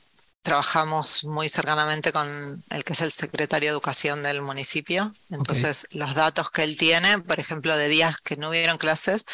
trabajamos 0.44 1.24
muy 1.24 1.48
cercanamente 1.48 2.12
con 2.12 2.62
el 2.68 2.84
que 2.84 2.92
es 2.92 3.00
el 3.00 3.10
secretario 3.10 3.70
de 3.70 3.72
Educación 3.72 4.22
del 4.22 4.42
municipio. 4.42 5.10
Entonces, 5.30 5.86
los 5.90 6.14
datos 6.14 6.50
que 6.50 6.64
él 6.64 6.76
tiene, 6.76 7.18
por 7.18 7.40
ejemplo, 7.40 7.74
de 7.74 7.88
días 7.88 8.20
que 8.20 8.36
no 8.36 8.50
hubieron 8.50 8.76
clases, 8.76 9.24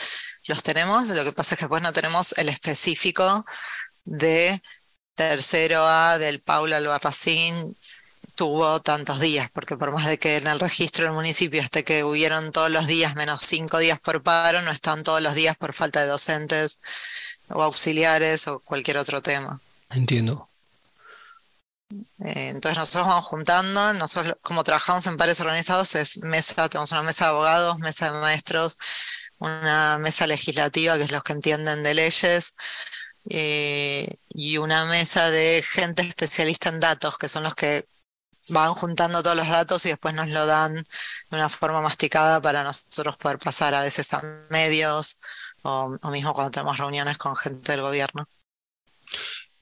los 0.47 0.63
tenemos. 0.63 1.09
Lo 1.09 1.25
que 1.25 1.33
pasa 1.33 1.55
es 1.55 1.59
que 1.59 1.65
después 1.65 1.83
no 1.83 1.93
tenemos 1.93 2.33
el 2.39 2.49
específico 2.49 3.45
de 4.05 4.63
tercero 5.15 5.85
A 5.85 6.17
del 6.19 6.41
Paula 6.41 6.77
Albarracín 6.77 7.75
tuvo 8.41 8.81
tantos 8.81 9.21
días, 9.21 9.51
porque 9.53 9.77
por 9.77 9.93
más 9.93 10.07
de 10.07 10.19
que 10.19 10.39
en 10.39 10.47
el 10.47 10.61
registro 10.61 11.05
del 11.05 11.13
municipio 11.13 11.61
esté 11.61 11.85
que 11.85 12.05
hubieron 12.05 12.53
todos 12.53 12.71
los 12.71 12.87
días 12.87 13.15
menos 13.15 13.43
cinco 13.43 13.77
días 13.77 14.01
por 14.01 14.23
paro, 14.23 14.63
no 14.63 14.71
están 14.71 15.05
todos 15.05 15.21
los 15.21 15.35
días 15.35 15.59
por 15.59 15.75
falta 15.75 16.01
de 16.01 16.07
docentes 16.07 16.81
o 17.51 17.63
auxiliares 17.63 18.49
o 18.49 18.61
cualquier 18.61 18.97
otro 18.97 19.21
tema. 19.21 19.61
Entiendo. 19.91 20.49
Eh, 22.25 22.49
entonces 22.49 22.79
nosotros 22.79 23.09
vamos 23.09 23.27
juntando, 23.27 23.93
nosotros 23.93 24.37
como 24.41 24.65
trabajamos 24.65 25.07
en 25.07 25.19
pares 25.19 25.39
organizados 25.43 25.95
es 25.95 26.25
mesa, 26.25 26.67
tenemos 26.71 26.93
una 26.93 27.03
mesa 27.03 27.27
de 27.27 27.31
abogados, 27.33 27.79
mesa 27.81 28.11
de 28.11 28.21
maestros, 28.21 28.79
una 29.37 29.99
mesa 29.99 30.27
legislativa 30.27 30.97
que 30.97 31.05
es 31.05 31.13
los 31.13 31.23
que 31.23 31.35
entienden 31.35 31.83
de 31.83 31.93
leyes 31.93 32.55
eh, 33.29 34.17
y 34.31 34.57
una 34.57 34.87
mesa 34.87 35.29
de 35.29 35.63
gente 35.63 36.01
especialista 36.05 36.71
en 36.71 36.81
datos 36.81 37.19
que 37.19 37.29
son 37.29 37.43
los 37.43 37.55
que 37.55 37.85
van 38.51 38.75
juntando 38.75 39.23
todos 39.23 39.37
los 39.37 39.49
datos 39.49 39.85
y 39.87 39.91
después 39.91 40.15
nos 40.15 40.29
lo 40.29 40.47
dan 40.47 40.75
de 40.75 40.85
una 41.31 41.49
forma 41.49 41.81
masticada 41.81 42.41
para 42.41 42.63
nosotros 42.63 43.17
poder 43.17 43.39
pasar 43.39 43.75
a 43.75 43.83
veces 43.83 44.13
a 44.13 44.23
medios 44.51 45.19
o, 45.63 45.99
mismo 46.11 46.35
cuando 46.35 46.51
tenemos 46.51 46.79
reuniones 46.79 47.19
con 47.19 47.37
gente 47.37 47.73
del 47.73 47.83
gobierno. 47.83 48.29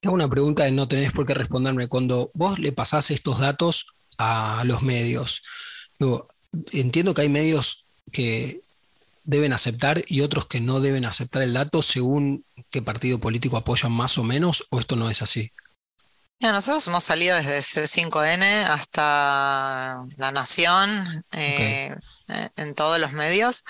Tengo 0.00 0.14
una 0.14 0.28
pregunta 0.28 0.64
que 0.64 0.72
no 0.72 0.88
tenés 0.88 1.12
por 1.12 1.26
qué 1.26 1.34
responderme. 1.34 1.88
Cuando 1.88 2.30
vos 2.34 2.58
le 2.58 2.72
pasás 2.72 3.10
estos 3.10 3.38
datos 3.38 3.86
a 4.16 4.62
los 4.64 4.82
medios, 4.82 5.42
entiendo 6.72 7.14
que 7.14 7.22
hay 7.22 7.28
medios 7.28 7.84
que 8.12 8.60
deben 9.24 9.52
aceptar 9.52 10.02
y 10.06 10.22
otros 10.22 10.46
que 10.46 10.60
no 10.60 10.80
deben 10.80 11.04
aceptar 11.04 11.42
el 11.42 11.52
dato 11.52 11.82
según 11.82 12.44
qué 12.70 12.80
partido 12.80 13.18
político 13.18 13.56
apoyan 13.56 13.92
más 13.92 14.16
o 14.18 14.24
menos, 14.24 14.66
o 14.70 14.80
esto 14.80 14.96
no 14.96 15.10
es 15.10 15.20
así. 15.20 15.48
Ya, 16.40 16.52
nosotros 16.52 16.86
hemos 16.86 17.02
salido 17.02 17.36
desde 17.36 17.60
C5N 17.60 18.64
hasta 18.66 20.04
La 20.16 20.30
Nación 20.30 21.24
eh, 21.32 21.94
en 22.56 22.74
todos 22.74 23.00
los 23.00 23.12
medios 23.12 23.64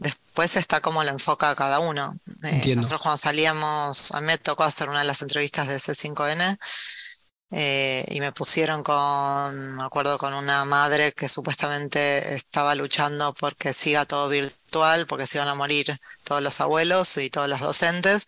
Después 0.00 0.56
está 0.56 0.80
como 0.80 1.04
lo 1.04 1.10
enfoca 1.10 1.54
cada 1.54 1.78
uno. 1.78 2.18
Eh, 2.44 2.74
nosotros 2.74 3.02
cuando 3.02 3.18
salíamos, 3.18 4.12
a 4.12 4.22
mí 4.22 4.28
me 4.28 4.38
tocó 4.38 4.64
hacer 4.64 4.88
una 4.88 5.00
de 5.00 5.04
las 5.04 5.20
entrevistas 5.20 5.68
de 5.68 5.76
C5N 5.76 6.58
eh, 7.50 8.06
y 8.08 8.20
me 8.20 8.32
pusieron 8.32 8.82
con, 8.82 9.76
me 9.76 9.84
acuerdo, 9.84 10.16
con 10.16 10.32
una 10.32 10.64
madre 10.64 11.12
que 11.12 11.28
supuestamente 11.28 12.34
estaba 12.34 12.74
luchando 12.74 13.34
porque 13.34 13.74
siga 13.74 14.06
todo 14.06 14.30
virtual, 14.30 15.06
porque 15.06 15.26
se 15.26 15.36
iban 15.36 15.48
a 15.48 15.54
morir 15.54 15.98
todos 16.24 16.42
los 16.42 16.62
abuelos 16.62 17.18
y 17.18 17.28
todos 17.28 17.48
los 17.48 17.60
docentes. 17.60 18.24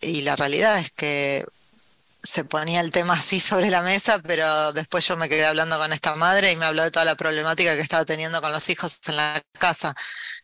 Y 0.00 0.22
la 0.22 0.36
realidad 0.36 0.78
es 0.78 0.92
que 0.92 1.44
se 2.26 2.44
ponía 2.44 2.80
el 2.80 2.90
tema 2.90 3.14
así 3.14 3.40
sobre 3.40 3.70
la 3.70 3.82
mesa, 3.82 4.20
pero 4.20 4.72
después 4.72 5.06
yo 5.06 5.16
me 5.16 5.28
quedé 5.28 5.46
hablando 5.46 5.78
con 5.78 5.92
esta 5.92 6.14
madre 6.16 6.52
y 6.52 6.56
me 6.56 6.66
habló 6.66 6.82
de 6.82 6.90
toda 6.90 7.04
la 7.04 7.14
problemática 7.14 7.74
que 7.74 7.80
estaba 7.80 8.04
teniendo 8.04 8.42
con 8.42 8.52
los 8.52 8.68
hijos 8.68 9.00
en 9.08 9.16
la 9.16 9.42
casa. 9.58 9.94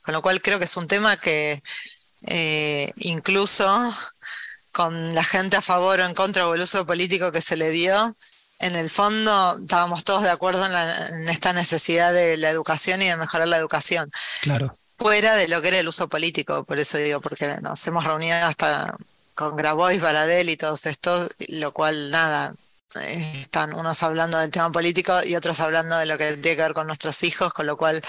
Con 0.02 0.14
lo 0.14 0.22
cual 0.22 0.40
creo 0.40 0.58
que 0.58 0.64
es 0.64 0.76
un 0.76 0.86
tema 0.86 1.16
que 1.16 1.62
eh, 2.22 2.92
incluso 2.96 3.92
con 4.70 5.14
la 5.14 5.24
gente 5.24 5.56
a 5.56 5.62
favor 5.62 6.00
o 6.00 6.06
en 6.06 6.14
contra 6.14 6.48
o 6.48 6.54
el 6.54 6.62
uso 6.62 6.86
político 6.86 7.32
que 7.32 7.42
se 7.42 7.56
le 7.56 7.70
dio, 7.70 8.16
en 8.58 8.76
el 8.76 8.88
fondo 8.88 9.58
estábamos 9.60 10.04
todos 10.04 10.22
de 10.22 10.30
acuerdo 10.30 10.64
en, 10.64 10.72
en 11.14 11.28
esta 11.28 11.52
necesidad 11.52 12.14
de 12.14 12.36
la 12.36 12.48
educación 12.48 13.02
y 13.02 13.08
de 13.08 13.16
mejorar 13.16 13.48
la 13.48 13.58
educación. 13.58 14.10
Claro. 14.40 14.78
Fuera 14.96 15.34
de 15.34 15.48
lo 15.48 15.60
que 15.60 15.68
era 15.68 15.78
el 15.78 15.88
uso 15.88 16.08
político, 16.08 16.64
por 16.64 16.78
eso 16.78 16.96
digo, 16.96 17.20
porque 17.20 17.56
nos 17.60 17.84
hemos 17.86 18.04
reunido 18.04 18.36
hasta 18.36 18.96
con 19.34 19.56
Grabois, 19.56 20.00
Baradel 20.00 20.50
y 20.50 20.56
todos 20.56 20.86
estos, 20.86 21.28
lo 21.48 21.72
cual 21.72 22.10
nada, 22.10 22.54
están 23.00 23.74
unos 23.74 24.02
hablando 24.02 24.38
del 24.38 24.50
tema 24.50 24.70
político 24.70 25.12
y 25.24 25.36
otros 25.36 25.60
hablando 25.60 25.96
de 25.96 26.06
lo 26.06 26.18
que 26.18 26.36
tiene 26.36 26.56
que 26.56 26.62
ver 26.62 26.74
con 26.74 26.86
nuestros 26.86 27.22
hijos, 27.22 27.52
con 27.52 27.66
lo 27.66 27.76
cual 27.76 28.00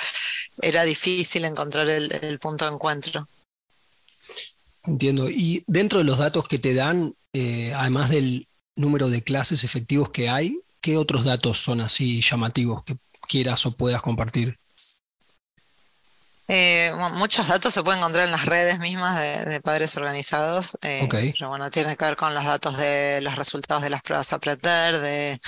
era 0.62 0.84
difícil 0.84 1.46
encontrar 1.46 1.90
el, 1.90 2.40
punto 2.40 2.66
de 2.66 2.74
encuentro. 2.74 3.28
Entiendo. 4.86 5.30
Y 5.30 5.64
dentro 5.68 6.00
de 6.00 6.06
los 6.06 6.18
datos 6.18 6.48
que 6.48 6.60
te 6.60 6.74
dan, 6.74 7.16
eh, 7.32 7.74
además 7.76 8.10
del 8.10 8.48
número 8.76 9.10
de 9.10 9.24
clases 9.24 9.64
efectivos 9.64 10.10
que 10.10 10.30
hay, 10.30 10.60
¿qué 10.82 10.98
otros 10.98 11.24
datos 11.24 11.60
son 11.60 11.80
así 11.80 12.22
llamativos 12.22 12.84
que 12.84 12.98
quieras 13.28 13.66
o 13.66 13.72
puedas 13.72 14.02
compartir? 14.02 14.60
Eh, 16.56 16.94
muchos 17.14 17.48
datos 17.48 17.74
se 17.74 17.82
pueden 17.82 18.00
encontrar 18.00 18.26
en 18.26 18.32
las 18.32 18.46
redes 18.46 18.78
mismas 18.78 19.20
de, 19.20 19.60
padres 19.60 19.98
organizados, 19.98 20.78
eh, 20.84 21.08
pero 21.10 21.50
bueno, 21.50 21.72
tiene 21.72 21.98
que 21.98 22.06
ver 22.06 22.16
con 22.16 22.36
los 22.36 22.44
datos 22.44 22.78
de 22.78 23.22
los 23.22 23.36
resultados 23.36 23.82
de 23.82 23.90
las 23.90 24.04
pruebas 24.04 24.32
a 24.32 24.36
aprender, 24.36 25.00
de 25.00 25.42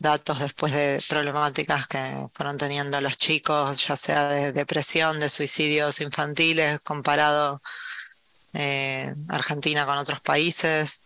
datos 0.00 0.40
después 0.40 0.72
de 0.72 1.00
problemáticas 1.08 1.86
que 1.86 2.26
fueron 2.34 2.58
teniendo 2.58 3.00
los 3.00 3.16
chicos, 3.16 3.86
ya 3.86 3.94
sea 3.94 4.28
de 4.28 4.50
depresión, 4.50 5.20
de 5.20 5.28
suicidios 5.28 6.00
infantiles, 6.00 6.80
comparado 6.80 7.62
eh, 8.52 9.14
Argentina 9.28 9.86
con 9.86 9.98
otros 9.98 10.20
países. 10.20 11.04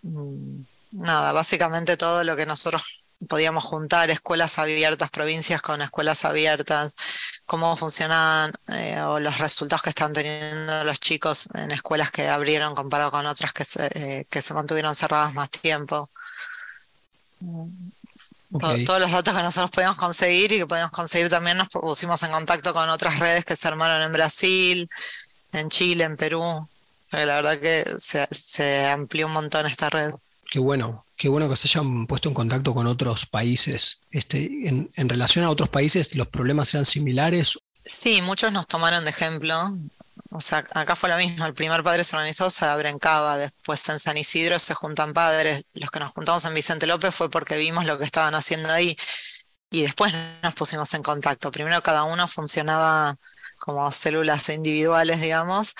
Mm, 0.00 0.62
nada, 0.92 1.32
básicamente 1.32 1.98
todo 1.98 2.24
lo 2.24 2.34
que 2.34 2.46
nosotros 2.46 2.99
podíamos 3.28 3.64
juntar 3.64 4.10
escuelas 4.10 4.58
abiertas, 4.58 5.10
provincias 5.10 5.60
con 5.62 5.82
escuelas 5.82 6.24
abiertas, 6.24 6.94
cómo 7.44 7.76
funcionan 7.76 8.52
eh, 8.68 9.00
o 9.02 9.20
los 9.20 9.38
resultados 9.38 9.82
que 9.82 9.90
están 9.90 10.12
teniendo 10.12 10.84
los 10.84 11.00
chicos 11.00 11.48
en 11.54 11.70
escuelas 11.70 12.10
que 12.10 12.28
abrieron 12.28 12.74
comparado 12.74 13.10
con 13.10 13.26
otras 13.26 13.52
que 13.52 13.64
se, 13.64 13.86
eh, 13.94 14.26
que 14.30 14.42
se 14.42 14.54
mantuvieron 14.54 14.94
cerradas 14.94 15.34
más 15.34 15.50
tiempo. 15.50 16.08
Todos 18.84 19.00
los 19.00 19.12
datos 19.12 19.36
que 19.36 19.42
nosotros 19.42 19.70
podíamos 19.70 19.96
conseguir 19.96 20.52
y 20.52 20.58
que 20.58 20.66
podíamos 20.66 20.92
conseguir 20.92 21.28
también 21.28 21.56
nos 21.56 21.68
pusimos 21.68 22.22
en 22.22 22.32
contacto 22.32 22.74
con 22.74 22.88
otras 22.88 23.18
redes 23.18 23.44
que 23.44 23.54
se 23.54 23.68
armaron 23.68 24.02
en 24.02 24.12
Brasil, 24.12 24.90
en 25.52 25.68
Chile, 25.68 26.04
en 26.04 26.16
Perú. 26.16 26.68
la 27.12 27.36
verdad 27.36 27.60
que 27.60 27.94
se, 27.98 28.26
se 28.32 28.86
amplió 28.88 29.26
un 29.26 29.34
montón 29.34 29.66
esta 29.66 29.90
red. 29.90 30.12
Qué 30.50 30.58
bueno, 30.58 31.06
qué 31.16 31.28
bueno 31.28 31.48
que 31.48 31.54
se 31.54 31.68
hayan 31.68 32.08
puesto 32.08 32.28
en 32.28 32.34
contacto 32.34 32.74
con 32.74 32.88
otros 32.88 33.24
países. 33.24 34.00
Este, 34.10 34.68
en, 34.68 35.08
relación 35.08 35.44
a 35.44 35.50
otros 35.50 35.68
países, 35.68 36.16
¿los 36.16 36.26
problemas 36.26 36.74
eran 36.74 36.84
similares? 36.84 37.56
Sí, 37.84 38.20
muchos 38.20 38.50
nos 38.50 38.66
tomaron 38.66 39.04
de 39.04 39.10
ejemplo. 39.10 39.54
O 40.32 40.40
sea, 40.40 40.66
acá 40.72 40.96
fue 40.96 41.08
lo 41.08 41.16
mismo. 41.16 41.46
El 41.46 41.54
primer 41.54 41.84
padre 41.84 42.02
se 42.02 42.16
organizó, 42.16 42.50
se 42.50 42.64
abre 42.64 42.88
en 42.88 42.98
Cava, 42.98 43.38
después 43.38 43.88
en 43.88 44.00
San 44.00 44.16
Isidro 44.16 44.58
se 44.58 44.74
juntan 44.74 45.12
padres. 45.12 45.62
Los 45.72 45.90
que 45.92 46.00
nos 46.00 46.12
juntamos 46.12 46.44
en 46.44 46.54
Vicente 46.54 46.88
López 46.88 47.14
fue 47.14 47.30
porque 47.30 47.56
vimos 47.56 47.86
lo 47.86 47.96
que 47.96 48.04
estaban 48.04 48.34
haciendo 48.34 48.72
ahí 48.72 48.96
y 49.70 49.82
después 49.82 50.12
nos 50.42 50.54
pusimos 50.54 50.92
en 50.94 51.04
contacto. 51.04 51.52
Primero 51.52 51.80
cada 51.80 52.02
uno 52.02 52.26
funcionaba 52.26 53.16
como 53.58 53.92
células 53.92 54.48
individuales, 54.48 55.20
digamos, 55.20 55.76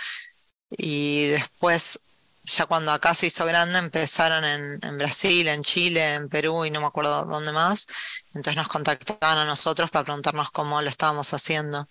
y 0.70 1.26
después 1.26 2.04
ya 2.44 2.66
cuando 2.66 2.92
acá 2.92 3.14
se 3.14 3.26
hizo 3.26 3.44
grande 3.44 3.78
empezaron 3.78 4.44
en, 4.44 4.98
Brasil, 4.98 5.46
en 5.48 5.62
Chile, 5.62 6.14
en 6.14 6.28
Perú 6.28 6.64
y 6.64 6.70
no 6.70 6.80
me 6.80 6.86
acuerdo 6.86 7.24
dónde 7.26 7.52
más. 7.52 7.86
Entonces 8.34 8.56
nos 8.56 8.68
contactaban 8.68 9.38
a 9.38 9.44
nosotros 9.44 9.90
para 9.90 10.04
preguntarnos 10.04 10.50
cómo 10.50 10.80
lo 10.80 10.88
estábamos 10.88 11.32
haciendo. 11.34 11.88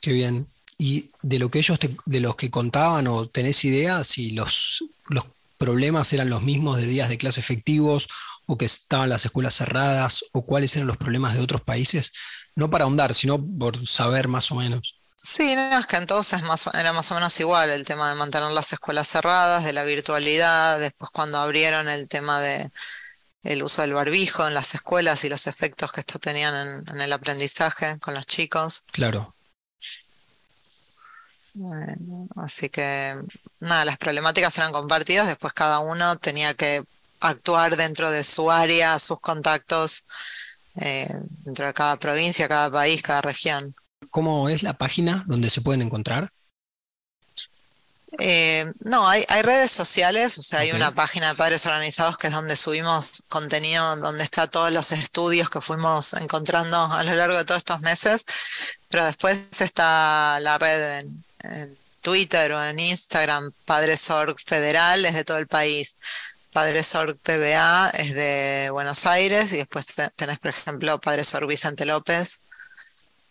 Qué 0.00 0.12
bien. 0.12 0.48
Y 0.76 1.10
de 1.22 1.38
lo 1.38 1.50
que 1.50 1.58
ellos, 1.58 1.78
de 2.04 2.20
los 2.20 2.36
que 2.36 2.50
contaban, 2.50 3.06
o 3.06 3.28
tenés 3.28 3.64
idea 3.64 4.04
si 4.04 4.32
los, 4.32 4.84
los 5.08 5.24
problemas 5.56 6.12
eran 6.12 6.28
los 6.28 6.42
mismos 6.42 6.76
de 6.76 6.86
días 6.86 7.08
de 7.08 7.18
clase 7.18 7.40
efectivos 7.40 8.08
o 8.46 8.58
que 8.58 8.66
estaban 8.66 9.08
las 9.08 9.24
escuelas 9.24 9.54
cerradas 9.54 10.24
o 10.32 10.44
cuáles 10.44 10.74
eran 10.76 10.88
los 10.88 10.96
problemas 10.96 11.34
de 11.34 11.40
otros 11.40 11.62
países? 11.62 12.12
No 12.54 12.70
para 12.70 12.84
ahondar, 12.84 13.14
sino 13.14 13.42
por 13.42 13.86
saber 13.86 14.28
más 14.28 14.50
o 14.50 14.56
menos. 14.56 15.03
Sí, 15.16 15.54
no, 15.54 15.78
es 15.78 15.86
que 15.86 15.96
entonces 15.96 16.42
más, 16.42 16.68
era 16.74 16.92
más 16.92 17.10
o 17.10 17.14
menos 17.14 17.38
igual 17.40 17.70
el 17.70 17.84
tema 17.84 18.10
de 18.10 18.16
mantener 18.16 18.50
las 18.50 18.72
escuelas 18.72 19.08
cerradas, 19.08 19.64
de 19.64 19.72
la 19.72 19.84
virtualidad, 19.84 20.78
después 20.80 21.10
cuando 21.12 21.38
abrieron 21.38 21.88
el 21.88 22.08
tema 22.08 22.40
de 22.40 22.70
el 23.44 23.62
uso 23.62 23.82
del 23.82 23.92
barbijo 23.92 24.46
en 24.46 24.54
las 24.54 24.74
escuelas 24.74 25.22
y 25.24 25.28
los 25.28 25.46
efectos 25.46 25.92
que 25.92 26.00
esto 26.00 26.18
tenían 26.18 26.84
en, 26.88 27.00
el 27.00 27.12
aprendizaje 27.12 27.98
con 28.00 28.14
los 28.14 28.26
chicos. 28.26 28.84
Claro. 28.90 29.34
así 32.36 32.68
que 32.70 33.16
nada, 33.60 33.84
las 33.84 33.98
problemáticas 33.98 34.56
eran 34.58 34.72
compartidas, 34.72 35.26
después 35.26 35.52
cada 35.52 35.78
uno 35.78 36.16
tenía 36.16 36.54
que 36.54 36.82
actuar 37.20 37.76
dentro 37.76 38.10
de 38.10 38.24
su 38.24 38.50
área, 38.50 38.98
sus 38.98 39.20
contactos, 39.20 40.06
eh, 40.80 41.08
dentro 41.44 41.66
de 41.66 41.74
cada 41.74 41.96
provincia, 41.96 42.48
cada 42.48 42.70
país, 42.70 43.02
cada 43.02 43.20
región. 43.20 43.74
Cómo 44.10 44.48
es 44.48 44.62
la 44.62 44.74
página 44.74 45.24
donde 45.26 45.50
se 45.50 45.60
pueden 45.60 45.82
encontrar? 45.82 46.30
Eh, 48.18 48.72
no, 48.80 49.08
hay, 49.08 49.24
hay, 49.28 49.42
redes 49.42 49.72
sociales, 49.72 50.38
o 50.38 50.42
sea, 50.42 50.60
hay 50.60 50.72
una 50.72 50.94
página 50.94 51.30
de 51.30 51.34
Padres 51.34 51.66
Organizados 51.66 52.16
que 52.16 52.28
es 52.28 52.32
donde 52.32 52.56
subimos 52.56 53.24
contenido, 53.28 53.96
donde 53.96 54.22
está 54.22 54.46
todos 54.46 54.70
los 54.70 54.92
estudios 54.92 55.50
que 55.50 55.60
fuimos 55.60 56.12
encontrando 56.12 56.76
a 56.84 57.02
lo 57.02 57.14
largo 57.14 57.36
de 57.36 57.44
todos 57.44 57.58
estos 57.58 57.80
meses, 57.80 58.24
pero 58.88 59.04
después 59.04 59.60
está 59.60 60.38
la 60.40 60.58
red 60.58 61.00
en, 61.00 61.24
Twitter 62.00 62.52
o 62.52 62.62
en 62.62 62.78
Instagram, 62.78 63.50
Padresorg 63.64 64.36
Federal, 64.38 65.04
es 65.06 65.14
de 65.14 65.24
todo 65.24 65.38
el 65.38 65.46
país. 65.46 65.96
Padresorg 66.52 67.16
PBA 67.16 67.90
es 67.94 68.14
de 68.14 68.68
Buenos 68.70 69.06
Aires 69.06 69.52
y 69.52 69.56
después 69.56 69.94
tenés, 70.14 70.38
por 70.38 70.50
ejemplo, 70.50 71.00
Padresorg 71.00 71.48
Vicente 71.48 71.86
López, 71.86 72.42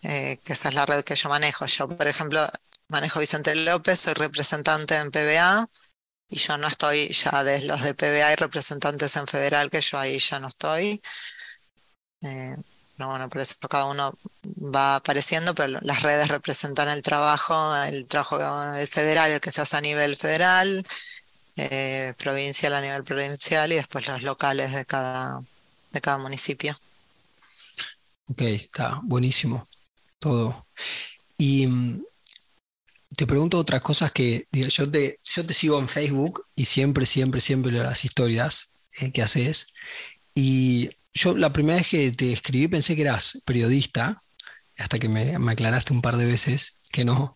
eh, 0.03 0.39
que 0.43 0.53
esa 0.53 0.69
es 0.69 0.75
la 0.75 0.85
red 0.85 1.03
que 1.03 1.15
yo 1.15 1.29
manejo. 1.29 1.65
Yo, 1.65 1.87
por 1.87 2.07
ejemplo, 2.07 2.47
manejo 2.89 3.19
Vicente 3.19 3.55
López, 3.55 3.99
soy 4.01 4.13
representante 4.13 4.95
en 4.97 5.11
PBA 5.11 5.69
y 6.27 6.37
yo 6.37 6.57
no 6.57 6.67
estoy 6.67 7.09
ya 7.09 7.43
de 7.43 7.61
los 7.63 7.81
de 7.81 7.93
PBA 7.93 8.33
y 8.33 8.35
representantes 8.35 9.15
en 9.15 9.27
federal, 9.27 9.69
que 9.69 9.81
yo 9.81 9.99
ahí 9.99 10.19
ya 10.19 10.39
no 10.39 10.47
estoy. 10.47 11.01
Eh, 12.21 12.55
no, 12.97 13.09
bueno, 13.09 13.29
por 13.29 13.41
eso 13.41 13.55
cada 13.69 13.85
uno 13.85 14.17
va 14.45 14.95
apareciendo, 14.97 15.55
pero 15.55 15.79
las 15.81 16.01
redes 16.03 16.27
representan 16.27 16.89
el 16.89 17.01
trabajo, 17.01 17.75
el 17.83 18.05
trabajo 18.07 18.37
del 18.71 18.87
federal, 18.87 19.31
el 19.31 19.41
que 19.41 19.51
se 19.51 19.61
hace 19.61 19.77
a 19.77 19.81
nivel 19.81 20.15
federal, 20.15 20.85
eh, 21.55 22.13
provincial 22.17 22.73
a 22.73 22.81
nivel 22.81 23.03
provincial 23.03 23.71
y 23.71 23.75
después 23.75 24.07
los 24.07 24.21
locales 24.23 24.73
de 24.73 24.85
cada, 24.85 25.41
de 25.91 26.01
cada 26.01 26.17
municipio. 26.17 26.77
Ok, 28.27 28.41
está 28.41 28.99
buenísimo 29.03 29.67
todo. 30.23 30.65
Y 31.37 31.67
mm, 31.67 32.03
te 33.15 33.27
pregunto 33.27 33.59
otras 33.59 33.81
cosas 33.81 34.11
que 34.11 34.47
yo, 34.51 34.89
te, 34.89 35.19
yo 35.21 35.45
te 35.45 35.53
sigo 35.53 35.79
en 35.79 35.89
Facebook 35.89 36.45
y 36.55 36.65
siempre, 36.65 37.05
siempre, 37.05 37.41
siempre 37.41 37.71
las 37.71 38.05
historias 38.05 38.71
eh, 38.99 39.11
que 39.11 39.21
haces. 39.21 39.67
Y 40.33 40.89
yo 41.13 41.35
la 41.37 41.53
primera 41.53 41.77
vez 41.77 41.89
que 41.89 42.11
te 42.11 42.31
escribí 42.31 42.67
pensé 42.67 42.95
que 42.95 43.03
eras 43.03 43.41
periodista, 43.45 44.23
hasta 44.77 44.97
que 44.97 45.09
me, 45.09 45.35
aclaraste 45.51 45.93
un 45.93 46.01
par 46.01 46.17
de 46.17 46.25
veces 46.25 46.79
que 46.91 47.05
no. 47.05 47.35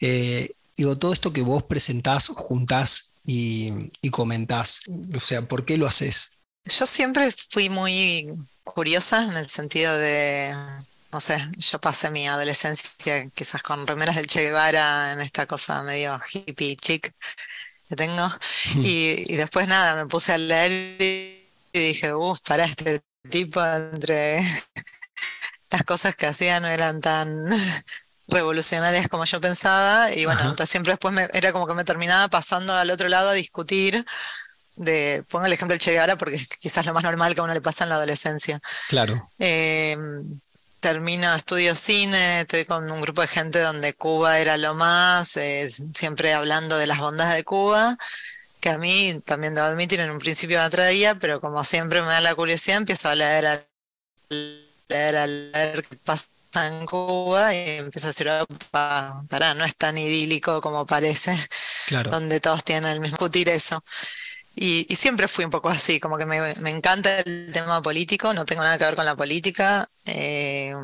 Eh, 0.00 0.52
digo, 0.76 0.96
todo 0.96 1.12
esto 1.12 1.32
que 1.32 1.42
vos 1.42 1.64
presentás, 1.64 2.28
juntás 2.28 3.14
y, 3.26 3.72
y 4.00 4.10
comentás, 4.10 4.82
o 5.14 5.20
sea, 5.20 5.42
¿por 5.42 5.64
qué 5.64 5.76
lo 5.76 5.86
haces? 5.86 6.30
Yo 6.64 6.86
siempre 6.86 7.30
fui 7.50 7.68
muy 7.68 8.30
curiosa 8.62 9.24
en 9.24 9.36
el 9.36 9.48
sentido 9.48 9.96
de 9.96 10.54
no 11.12 11.20
sé, 11.20 11.48
yo 11.56 11.80
pasé 11.80 12.10
mi 12.10 12.28
adolescencia 12.28 13.28
quizás 13.34 13.62
con 13.62 13.86
remeras 13.86 14.16
del 14.16 14.26
Che 14.26 14.42
Guevara 14.42 15.12
en 15.12 15.20
esta 15.20 15.46
cosa 15.46 15.82
medio 15.82 16.20
hippie 16.32 16.76
chic 16.76 17.14
que 17.88 17.96
tengo. 17.96 18.28
Y, 18.76 19.34
después 19.36 19.68
nada, 19.68 19.94
me 19.94 20.06
puse 20.06 20.32
a 20.32 20.38
leer 20.38 21.00
y 21.00 21.78
dije, 21.78 22.14
uff, 22.14 22.40
para 22.40 22.64
este 22.64 23.02
tipo 23.30 23.64
entre 23.64 24.42
las 25.70 25.84
cosas 25.84 26.14
que 26.14 26.26
hacía 26.26 26.60
no 26.60 26.68
eran 26.68 27.00
tan 27.00 27.48
revolucionarias 28.28 29.08
como 29.08 29.24
yo 29.24 29.40
pensaba. 29.40 30.12
Y 30.12 30.26
bueno, 30.26 30.42
entonces 30.42 30.70
siempre 30.70 30.92
después 30.92 31.14
me, 31.14 31.28
era 31.32 31.52
como 31.52 31.66
que 31.66 31.74
me 31.74 31.84
terminaba 31.84 32.28
pasando 32.28 32.74
al 32.74 32.90
otro 32.90 33.08
lado 33.08 33.30
a 33.30 33.34
discutir 33.34 34.04
de, 34.76 35.24
pongo 35.28 35.46
el 35.46 35.52
ejemplo 35.52 35.72
del 35.72 35.80
Che 35.80 35.92
Guevara 35.92 36.16
porque 36.16 36.36
es 36.36 36.48
quizás 36.48 36.86
lo 36.86 36.94
más 36.94 37.02
normal 37.02 37.34
que 37.34 37.40
a 37.40 37.44
uno 37.44 37.54
le 37.54 37.60
pasa 37.62 37.84
en 37.84 37.90
la 37.90 37.96
adolescencia. 37.96 38.60
Claro. 38.88 39.30
Eh, 39.38 39.96
termino, 40.80 41.34
estudio 41.34 41.74
cine, 41.76 42.40
estoy 42.40 42.64
con 42.64 42.90
un 42.90 43.00
grupo 43.00 43.22
de 43.22 43.28
gente 43.28 43.60
donde 43.60 43.94
Cuba 43.94 44.38
era 44.38 44.56
lo 44.56 44.74
más, 44.74 45.36
eh, 45.36 45.68
siempre 45.94 46.32
hablando 46.32 46.78
de 46.78 46.86
las 46.86 46.98
bondades 46.98 47.34
de 47.34 47.44
Cuba, 47.44 47.96
que 48.60 48.70
a 48.70 48.78
mí 48.78 49.20
también 49.24 49.54
debo 49.54 49.66
admitir 49.66 50.00
en 50.00 50.10
un 50.10 50.18
principio 50.18 50.58
me 50.58 50.64
atraía, 50.64 51.16
pero 51.16 51.40
como 51.40 51.64
siempre 51.64 52.02
me 52.02 52.08
da 52.08 52.20
la 52.20 52.34
curiosidad, 52.34 52.78
empiezo 52.78 53.08
a 53.08 53.14
leer, 53.14 53.46
a 53.46 53.66
leer, 54.30 55.16
a 55.16 55.26
leer 55.26 55.84
qué 55.84 55.96
pasa 55.96 56.28
en 56.54 56.86
Cuba 56.86 57.54
y 57.54 57.70
empiezo 57.78 58.06
a 58.06 58.10
decir, 58.10 58.30
para, 58.70 59.54
no 59.54 59.64
es 59.64 59.76
tan 59.76 59.98
idílico 59.98 60.60
como 60.60 60.86
parece, 60.86 61.36
donde 62.10 62.40
todos 62.40 62.64
tienen 62.64 62.90
el 62.90 63.00
mismo 63.00 63.16
discutir 63.16 63.48
eso. 63.48 63.82
Y, 64.60 64.96
siempre 64.96 65.28
fui 65.28 65.44
un 65.44 65.52
poco 65.52 65.68
así, 65.68 66.00
como 66.00 66.18
que 66.18 66.26
me, 66.26 66.70
encanta 66.70 67.20
el 67.20 67.52
tema 67.52 67.80
político, 67.80 68.34
no 68.34 68.44
tengo 68.44 68.62
nada 68.62 68.76
que 68.76 68.84
ver 68.84 68.96
con 68.96 69.04
la 69.04 69.14
política, 69.14 69.88
eh, 70.04 70.74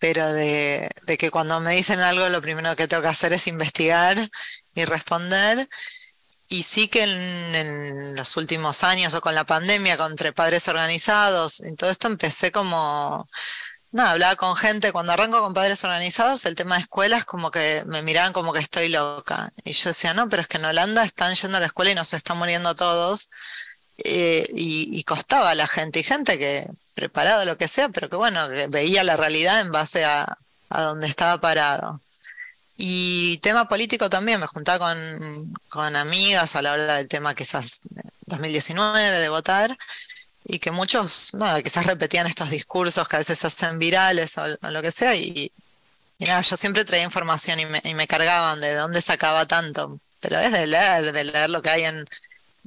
pero 0.00 0.32
de, 0.32 0.90
que 1.18 1.30
cuando 1.30 1.60
me 1.60 1.76
dicen 1.76 2.00
algo 2.00 2.28
lo 2.28 2.40
primero 2.42 2.74
que 2.74 2.88
tengo 2.88 3.02
que 3.02 3.08
hacer 3.08 3.32
es 3.32 3.46
investigar 3.46 4.18
y 4.74 4.84
responder. 4.84 5.68
Y 6.48 6.64
sí 6.64 6.88
que 6.88 7.04
en, 7.04 7.54
en 7.54 8.16
los 8.16 8.36
últimos 8.36 8.82
años 8.84 9.14
o 9.14 9.20
con 9.20 9.34
la 9.36 9.46
pandemia, 9.46 9.96
con 9.96 10.10
entre 10.10 10.32
padres 10.32 10.66
organizados, 10.68 11.60
en 11.60 11.76
todo 11.76 11.90
esto 11.90 12.08
empecé 12.08 12.52
como 12.52 13.28
nada, 13.94 14.10
hablaba 14.10 14.36
con 14.36 14.56
gente, 14.56 14.92
cuando 14.92 15.12
arranco 15.12 15.40
con 15.40 15.54
padres 15.54 15.84
organizados, 15.84 16.44
el 16.46 16.56
tema 16.56 16.76
de 16.76 16.82
escuelas 16.82 17.24
como 17.24 17.50
que 17.50 17.84
me 17.86 18.02
miraban 18.02 18.32
como 18.32 18.52
que 18.52 18.58
estoy 18.58 18.88
loca. 18.88 19.52
Y 19.64 19.72
yo 19.72 19.90
decía, 19.90 20.14
no, 20.14 20.28
pero 20.28 20.42
es 20.42 20.48
que 20.48 20.58
en 20.58 20.64
Holanda 20.66 21.04
están 21.04 21.34
yendo 21.36 21.58
a 21.58 21.60
la 21.60 21.66
escuela 21.66 21.92
y 21.92 21.94
nos 21.94 22.12
están 22.12 22.38
muriendo 22.38 22.74
todos. 22.74 23.30
Eh, 23.98 24.46
y, 24.54 25.04
costaba 25.04 25.50
a 25.50 25.54
la 25.54 25.68
gente, 25.68 26.00
y 26.00 26.02
gente 26.02 26.38
que 26.38 26.68
preparado 26.94 27.44
lo 27.44 27.56
que 27.56 27.68
sea, 27.68 27.88
pero 27.90 28.08
que 28.10 28.16
bueno, 28.16 28.48
que 28.48 28.66
veía 28.66 29.04
la 29.04 29.16
realidad 29.16 29.60
en 29.60 29.70
base 29.70 30.04
a, 30.04 30.38
a 30.70 30.82
donde 30.82 31.06
estaba 31.06 31.40
parado. 31.40 32.00
Y 32.76 33.38
tema 33.38 33.68
político 33.68 34.10
también, 34.10 34.40
me 34.40 34.46
juntaba 34.48 34.88
con, 34.88 35.54
con 35.68 35.94
amigas 35.96 36.56
a 36.56 36.62
la 36.62 36.72
hora 36.72 36.96
del 36.96 37.08
tema 37.08 37.34
quizás 37.34 37.88
2019 38.26 39.00
de 39.20 39.28
votar 39.28 39.78
y 40.44 40.58
que 40.58 40.70
muchos, 40.70 41.34
nada, 41.34 41.62
quizás 41.62 41.86
repetían 41.86 42.26
estos 42.26 42.50
discursos 42.50 43.08
que 43.08 43.16
a 43.16 43.18
veces 43.20 43.38
se 43.38 43.46
hacen 43.46 43.78
virales 43.78 44.36
o, 44.38 44.46
lo 44.46 44.82
que 44.82 44.92
sea, 44.92 45.14
y, 45.16 45.50
nada, 46.20 46.40
yo 46.42 46.56
siempre 46.56 46.84
traía 46.84 47.04
información 47.04 47.60
y 47.60 47.66
me, 47.66 47.80
y 47.84 47.94
me, 47.94 48.06
cargaban 48.06 48.60
de 48.60 48.74
dónde 48.74 49.00
sacaba 49.02 49.46
tanto, 49.46 49.98
pero 50.20 50.38
es 50.38 50.52
de 50.52 50.66
leer, 50.66 51.12
de 51.12 51.24
leer 51.24 51.50
lo 51.50 51.62
que 51.62 51.70
hay 51.70 51.84
en, 51.84 52.04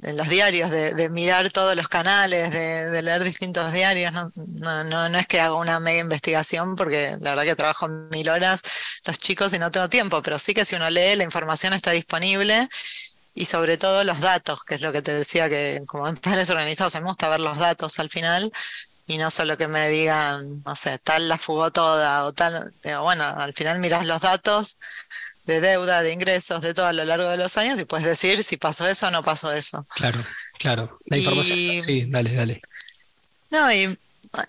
en 0.02 0.16
los 0.16 0.28
diarios, 0.28 0.70
de, 0.70 0.92
de, 0.94 1.08
mirar 1.08 1.50
todos 1.50 1.76
los 1.76 1.88
canales, 1.88 2.50
de, 2.50 2.90
de 2.90 3.02
leer 3.02 3.24
distintos 3.24 3.72
diarios, 3.72 4.12
no, 4.12 4.32
no, 4.34 4.84
no, 4.84 5.08
no, 5.08 5.18
es 5.18 5.26
que 5.26 5.40
haga 5.40 5.54
una 5.54 5.80
mega 5.80 6.00
investigación, 6.00 6.76
porque 6.76 7.16
la 7.20 7.30
verdad 7.30 7.44
que 7.44 7.56
trabajo 7.56 7.88
mil 7.88 8.28
horas 8.28 8.62
los 9.04 9.18
chicos 9.18 9.52
y 9.54 9.58
no 9.58 9.70
tengo 9.70 9.88
tiempo, 9.88 10.22
pero 10.22 10.38
sí 10.38 10.54
que 10.54 10.64
si 10.64 10.76
uno 10.76 10.90
lee, 10.90 11.16
la 11.16 11.24
información 11.24 11.72
está 11.74 11.92
disponible 11.92 12.68
y 13.38 13.44
sobre 13.44 13.78
todo 13.78 14.02
los 14.02 14.18
datos, 14.18 14.64
que 14.64 14.74
es 14.74 14.80
lo 14.80 14.90
que 14.90 15.00
te 15.00 15.14
decía 15.14 15.48
que 15.48 15.82
como 15.86 16.08
en 16.08 16.16
padres 16.16 16.50
organizados 16.50 16.94
me 16.96 17.02
gusta 17.02 17.28
ver 17.28 17.38
los 17.38 17.56
datos 17.56 18.00
al 18.00 18.10
final 18.10 18.50
y 19.06 19.16
no 19.16 19.30
solo 19.30 19.56
que 19.56 19.68
me 19.68 19.88
digan, 19.88 20.60
no 20.66 20.74
sé, 20.74 20.98
tal 20.98 21.28
la 21.28 21.38
fugó 21.38 21.70
toda 21.70 22.24
o 22.24 22.32
tal, 22.32 22.74
bueno, 23.00 23.24
al 23.24 23.54
final 23.54 23.78
miras 23.78 24.06
los 24.06 24.20
datos 24.22 24.80
de 25.44 25.60
deuda, 25.60 26.02
de 26.02 26.12
ingresos, 26.12 26.62
de 26.62 26.74
todo 26.74 26.86
a 26.86 26.92
lo 26.92 27.04
largo 27.04 27.28
de 27.28 27.36
los 27.36 27.56
años 27.56 27.78
y 27.78 27.84
puedes 27.84 28.06
decir 28.06 28.42
si 28.42 28.56
pasó 28.56 28.88
eso 28.88 29.06
o 29.06 29.10
no 29.12 29.22
pasó 29.22 29.52
eso. 29.52 29.86
Claro, 29.94 30.18
claro. 30.58 30.98
La 31.06 31.18
información. 31.18 31.80
Sí, 31.80 32.06
dale, 32.08 32.34
dale. 32.34 32.60
No, 33.50 33.72
y 33.72 33.96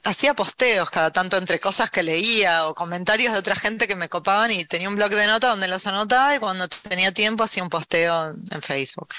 hacía 0.03 0.33
posteos 0.33 0.89
cada 0.89 1.11
tanto 1.11 1.37
entre 1.37 1.59
cosas 1.59 1.89
que 1.89 2.03
leía 2.03 2.67
o 2.67 2.75
comentarios 2.75 3.33
de 3.33 3.39
otra 3.39 3.55
gente 3.55 3.87
que 3.87 3.95
me 3.95 4.09
copaban 4.09 4.51
y 4.51 4.65
tenía 4.65 4.89
un 4.89 4.95
blog 4.95 5.11
de 5.11 5.27
notas 5.27 5.51
donde 5.51 5.67
los 5.67 5.85
anotaba 5.87 6.35
y 6.35 6.39
cuando 6.39 6.67
tenía 6.67 7.13
tiempo 7.13 7.43
hacía 7.43 7.63
un 7.63 7.69
posteo 7.69 8.31
en 8.31 8.61
Facebook. 8.61 9.09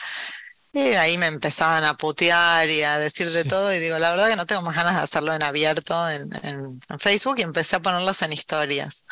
Y 0.72 0.94
ahí 0.94 1.18
me 1.18 1.26
empezaban 1.26 1.82
a 1.84 1.96
putear 1.96 2.68
y 2.70 2.82
a 2.82 2.98
decir 2.98 3.28
de 3.30 3.44
todo 3.44 3.72
y 3.74 3.80
digo, 3.80 3.98
la 3.98 4.12
verdad 4.12 4.28
que 4.28 4.36
no 4.36 4.46
tengo 4.46 4.62
más 4.62 4.76
ganas 4.76 4.94
de 4.94 5.02
hacerlo 5.02 5.34
en 5.34 5.42
abierto 5.42 6.08
en, 6.08 6.30
en, 6.44 6.80
Facebook 6.98 7.38
y 7.38 7.42
empecé 7.42 7.76
a 7.76 7.80
ponerlos 7.80 8.22
en 8.22 8.32
historias. 8.32 9.04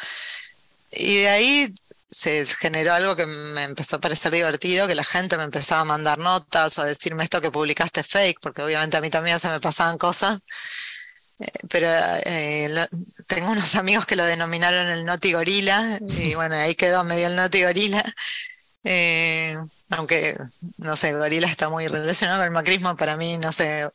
Y 0.92 1.18
de 1.18 1.28
ahí 1.28 1.74
se 2.10 2.46
generó 2.46 2.94
algo 2.94 3.16
que 3.16 3.26
me 3.26 3.64
empezó 3.64 3.96
a 3.96 4.00
parecer 4.00 4.32
divertido, 4.32 4.86
que 4.86 4.94
la 4.94 5.04
gente 5.04 5.36
me 5.36 5.44
empezaba 5.44 5.80
a 5.82 5.84
mandar 5.84 6.18
notas 6.18 6.78
o 6.78 6.82
a 6.82 6.86
decirme 6.86 7.24
esto 7.24 7.40
que 7.40 7.50
publicaste 7.50 8.04
fake, 8.04 8.38
porque 8.40 8.62
obviamente 8.62 8.96
a 8.96 9.00
mí 9.00 9.10
también 9.10 9.40
se 9.40 9.48
me 9.48 9.60
pasaban 9.60 9.98
cosas 9.98 10.40
pero 11.68 11.88
eh, 12.24 12.88
tengo 13.26 13.52
unos 13.52 13.76
amigos 13.76 14.06
que 14.06 14.16
lo 14.16 14.24
denominaron 14.24 14.88
el 14.88 15.04
Noti 15.04 15.32
Gorila 15.32 15.98
y 16.00 16.34
bueno, 16.34 16.56
ahí 16.56 16.74
quedó 16.74 17.04
medio 17.04 17.28
el 17.28 17.36
Noti 17.36 17.62
Gorila. 17.62 18.04
Eh, 18.84 19.56
aunque, 19.90 20.36
no 20.78 20.96
sé, 20.96 21.12
Gorila 21.12 21.48
está 21.48 21.68
muy 21.68 21.86
relacionado 21.88 22.38
con 22.40 22.46
el 22.46 22.52
macrismo, 22.52 22.96
para 22.96 23.16
mí, 23.16 23.38
no 23.38 23.52
sé 23.52 23.88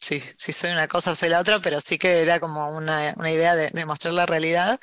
si, 0.00 0.18
si 0.18 0.52
soy 0.52 0.72
una 0.72 0.88
cosa, 0.88 1.16
soy 1.16 1.28
la 1.28 1.40
otra, 1.40 1.60
pero 1.60 1.80
sí 1.80 1.98
que 1.98 2.20
era 2.20 2.40
como 2.40 2.70
una, 2.70 3.14
una 3.16 3.30
idea 3.30 3.54
de, 3.54 3.86
mostrar 3.86 4.14
la 4.14 4.26
realidad. 4.26 4.78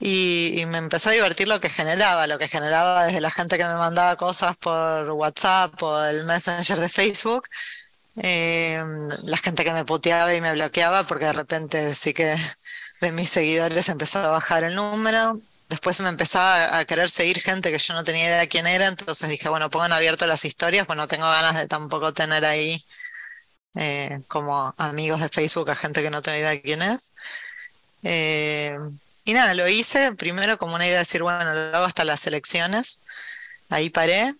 Y, 0.00 0.60
y, 0.60 0.66
me 0.66 0.78
empezó 0.78 1.10
a 1.10 1.12
divertir 1.12 1.48
lo 1.48 1.58
que 1.60 1.68
generaba, 1.68 2.26
lo 2.28 2.38
que 2.38 2.48
generaba 2.48 3.06
desde 3.06 3.20
la 3.20 3.32
gente 3.32 3.58
que 3.58 3.64
me 3.64 3.74
mandaba 3.74 4.16
cosas 4.16 4.56
por 4.56 5.10
WhatsApp 5.10 5.82
o 5.82 6.04
el 6.04 6.24
Messenger 6.24 6.78
de 6.78 6.88
Facebook 6.88 7.48
Eh, 8.20 8.82
la 9.24 9.36
gente 9.38 9.64
que 9.64 9.72
me 9.72 9.84
puteaba 9.84 10.34
y 10.34 10.40
me 10.40 10.52
bloqueaba, 10.52 11.04
porque 11.06 11.26
de 11.26 11.32
repente 11.32 11.94
sí 11.94 12.14
que 12.14 12.36
de 13.00 13.12
mis 13.12 13.30
seguidores 13.30 13.88
empezó 13.88 14.18
a 14.20 14.28
bajar 14.28 14.64
el 14.64 14.74
número. 14.74 15.40
Después 15.68 16.00
me 16.00 16.08
empezaba 16.08 16.78
a 16.78 16.84
querer 16.86 17.10
seguir 17.10 17.40
gente 17.40 17.70
que 17.70 17.78
yo 17.78 17.94
no 17.94 18.04
tenía 18.04 18.26
idea 18.26 18.38
de 18.40 18.48
quién 18.48 18.66
era, 18.66 18.86
entonces 18.88 19.28
dije, 19.28 19.48
bueno, 19.50 19.70
pongan 19.70 19.92
abierto 19.92 20.26
las 20.26 20.44
historias, 20.44 20.86
pues 20.86 20.96
no 20.96 21.08
tengo 21.08 21.26
ganas 21.26 21.56
de 21.56 21.68
tampoco 21.68 22.14
tener 22.14 22.44
ahí 22.44 22.84
eh, 23.74 24.20
como 24.28 24.74
amigos 24.78 25.20
de 25.20 25.28
Facebook 25.28 25.70
a 25.70 25.76
gente 25.76 26.02
que 26.02 26.10
no 26.10 26.22
tengo 26.22 26.38
idea 26.38 26.50
de 26.50 26.62
quién 26.62 26.82
es. 26.82 27.12
Eh, 28.02 28.76
y 29.24 29.34
nada, 29.34 29.54
lo 29.54 29.68
hice 29.68 30.14
primero 30.14 30.58
como 30.58 30.74
una 30.74 30.86
idea 30.86 30.94
de 30.94 31.00
decir, 31.00 31.22
bueno, 31.22 31.52
lo 31.54 31.76
hago 31.76 31.84
hasta 31.84 32.04
las 32.04 32.26
elecciones, 32.26 33.00
ahí 33.68 33.90
paré. 33.90 34.34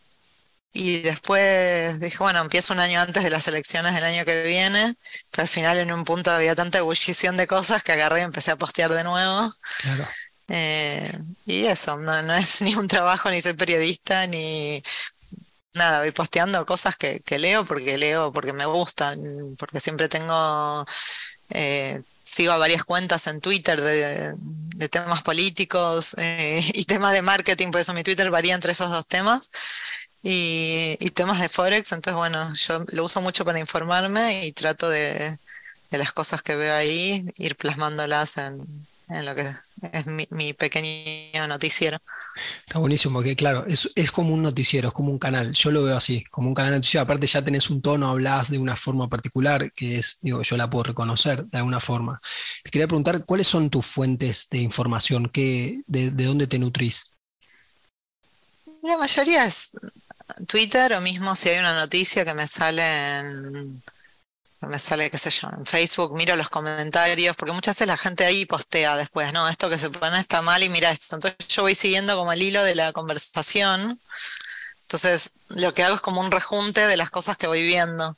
Y 0.73 1.01
después 1.01 1.99
dije, 1.99 2.19
bueno, 2.19 2.41
empiezo 2.41 2.75
un 2.75 2.81
año 2.81 3.01
antes 3.01 3.23
de 3.25 3.31
las 3.31 3.49
elecciones 3.49 3.95
del 3.95 4.05
año 4.05 4.25
que 4.25 4.43
viene, 4.45 4.95
pero 5.31 5.43
al 5.43 5.49
final 5.49 5.79
en 5.79 5.93
un 5.93 6.05
punto 6.05 6.31
había 6.31 6.55
tanta 6.55 6.79
ebullición 6.79 7.37
de 7.37 7.47
cosas 7.47 7.83
que 7.83 7.93
agarré 7.93 8.21
y 8.21 8.25
empecé 8.25 8.51
a 8.51 8.57
postear 8.57 8.93
de 8.93 9.05
nuevo. 9.05 9.51
Claro. 9.83 10.07
Eh, 10.49 11.19
y 11.45 11.67
eso, 11.67 11.99
no, 11.99 12.23
no 12.23 12.35
es 12.35 12.63
ni 12.63 12.75
un 12.75 12.89
trabajo, 12.89 13.31
ni 13.31 13.41
soy 13.41 13.55
periodista, 13.55 14.27
ni 14.27 14.83
nada, 15.75 16.01
voy 16.01 16.11
posteando 16.11 16.65
cosas 16.67 16.97
que, 16.97 17.23
leo 17.39 17.65
porque 17.65 17.99
leo, 17.99 18.33
porque 18.33 18.53
me 18.53 18.67
gustan, 18.67 19.19
porque 19.59 19.81
siempre 19.81 20.09
tengo, 20.09 20.85
eh, 21.51 22.03
sigo 22.25 22.53
a 22.53 22.59
varias 22.59 22.85
cuentas 22.85 23.27
en 23.27 23.41
Twitter 23.41 23.81
de, 23.81 24.89
temas 24.91 25.23
políticos 25.23 26.15
eh, 26.19 26.63
y 26.75 26.85
temas 26.85 27.13
de 27.15 27.23
marketing, 27.23 27.71
por 27.71 27.81
eso 27.81 27.95
mi 27.95 28.03
Twitter 28.03 28.31
varía 28.31 28.55
entre 28.55 28.73
esos 28.73 28.91
dos 28.91 29.07
temas. 29.07 29.51
Y, 30.23 30.97
temas 31.15 31.41
de 31.41 31.49
Forex, 31.49 31.93
entonces 31.93 32.15
bueno, 32.15 32.53
yo 32.55 32.85
lo 32.89 33.05
uso 33.05 33.21
mucho 33.21 33.45
para 33.45 33.59
informarme 33.59 34.47
y 34.47 34.53
trato 34.53 34.89
de, 34.89 35.39
las 35.91 36.13
cosas 36.13 36.43
que 36.43 36.55
veo 36.57 36.75
ahí, 36.75 37.25
ir 37.37 37.57
plasmándolas 37.57 38.39
en, 38.39 38.87
en 39.09 39.25
lo 39.25 39.35
que 39.35 39.47
es 39.93 40.07
mi, 40.07 40.53
pequeño 40.53 41.47
noticiero. 41.49 41.99
Está 42.67 42.79
buenísimo, 42.79 43.15
porque 43.15 43.37
claro, 43.37 43.65
es, 43.67 43.91
es, 43.95 44.11
como 44.11 44.35
un 44.35 44.43
noticiero, 44.43 44.89
es 44.89 44.95
como 44.95 45.11
un 45.11 45.19
canal. 45.19 45.53
Yo 45.53 45.71
lo 45.71 45.83
veo 45.83 45.97
así, 45.97 46.25
como 46.31 46.49
un 46.49 46.55
canal 46.55 46.73
noticiero. 46.73 47.03
Aparte, 47.03 47.27
ya 47.27 47.43
tenés 47.43 47.71
un 47.71 47.81
tono, 47.81 48.09
hablas 48.09 48.51
de 48.51 48.59
una 48.59 48.77
forma 48.77 49.09
particular, 49.09 49.73
que 49.73 49.97
es, 49.97 50.19
digo, 50.23 50.43
yo 50.43 50.57
la 50.57 50.69
puedo 50.69 50.85
reconocer 50.85 51.47
de 51.47 51.59
alguna 51.59 51.81
forma. 51.81 52.21
Te 52.63 52.71
quería 52.71 52.87
preguntar, 52.87 53.25
¿cuáles 53.25 53.49
son 53.49 53.71
tus 53.71 53.87
fuentes 53.87 54.49
de 54.51 54.59
información? 54.59 55.29
¿Qué, 55.33 55.81
de, 55.87 56.11
de 56.11 56.25
dónde 56.25 56.47
te 56.47 56.59
nutrís? 56.59 57.15
La 58.83 58.97
mayoría 58.97 59.45
es 59.45 59.73
Twitter 60.47 60.93
o 60.95 61.01
mismo 61.01 61.35
si 61.37 61.49
hay 61.49 61.59
una 61.59 61.79
noticia 61.79 62.25
que 62.25 62.35
me 62.35 62.47
sale 62.47 63.19
en 63.19 63.83
me 64.67 64.79
sale, 64.79 65.11
qué 65.11 65.19
sé 65.19 65.31
yo, 65.31 65.49
en 65.57 65.65
Facebook, 65.65 66.17
miro 66.17 66.35
los 66.35 66.49
comentarios, 66.49 67.37
porque 67.37 67.53
muchas 67.53 67.77
veces 67.77 67.87
la 67.87 67.97
gente 67.97 68.25
ahí 68.25 68.45
postea 68.45 68.97
después, 68.97 69.33
no, 69.33 69.49
esto 69.49 69.71
que 69.71 69.79
se 69.79 69.89
pone 69.89 70.19
está 70.19 70.43
mal 70.43 70.63
y 70.63 70.69
mira 70.69 70.91
esto. 70.91 71.15
Entonces 71.15 71.49
yo 71.49 71.63
voy 71.63 71.75
siguiendo 71.75 72.17
como 72.17 72.33
el 72.33 72.43
hilo 72.43 72.63
de 72.65 72.75
la 72.75 72.93
conversación. 72.93 74.01
Entonces 74.83 75.35
lo 75.49 75.73
que 75.75 75.85
hago 75.85 75.95
es 75.95 76.01
como 76.01 76.21
un 76.21 76.31
rejunte 76.31 76.87
de 76.87 76.97
las 76.97 77.11
cosas 77.11 77.37
que 77.37 77.47
voy 77.47 77.63
viendo. 77.63 78.17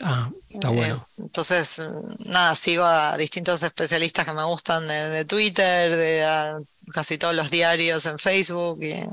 Ah, 0.00 0.30
está 0.50 0.68
bueno. 0.70 1.06
Eh, 1.18 1.22
entonces, 1.24 1.82
nada, 2.18 2.54
sigo 2.54 2.84
a 2.84 3.16
distintos 3.16 3.62
especialistas 3.62 4.24
que 4.24 4.32
me 4.32 4.44
gustan 4.44 4.88
de, 4.88 5.24
Twitter, 5.24 5.94
de 5.96 6.64
casi 6.92 7.18
todos 7.18 7.34
los 7.34 7.50
diarios 7.50 8.06
en 8.06 8.18
Facebook, 8.18 8.82
y 8.82 9.04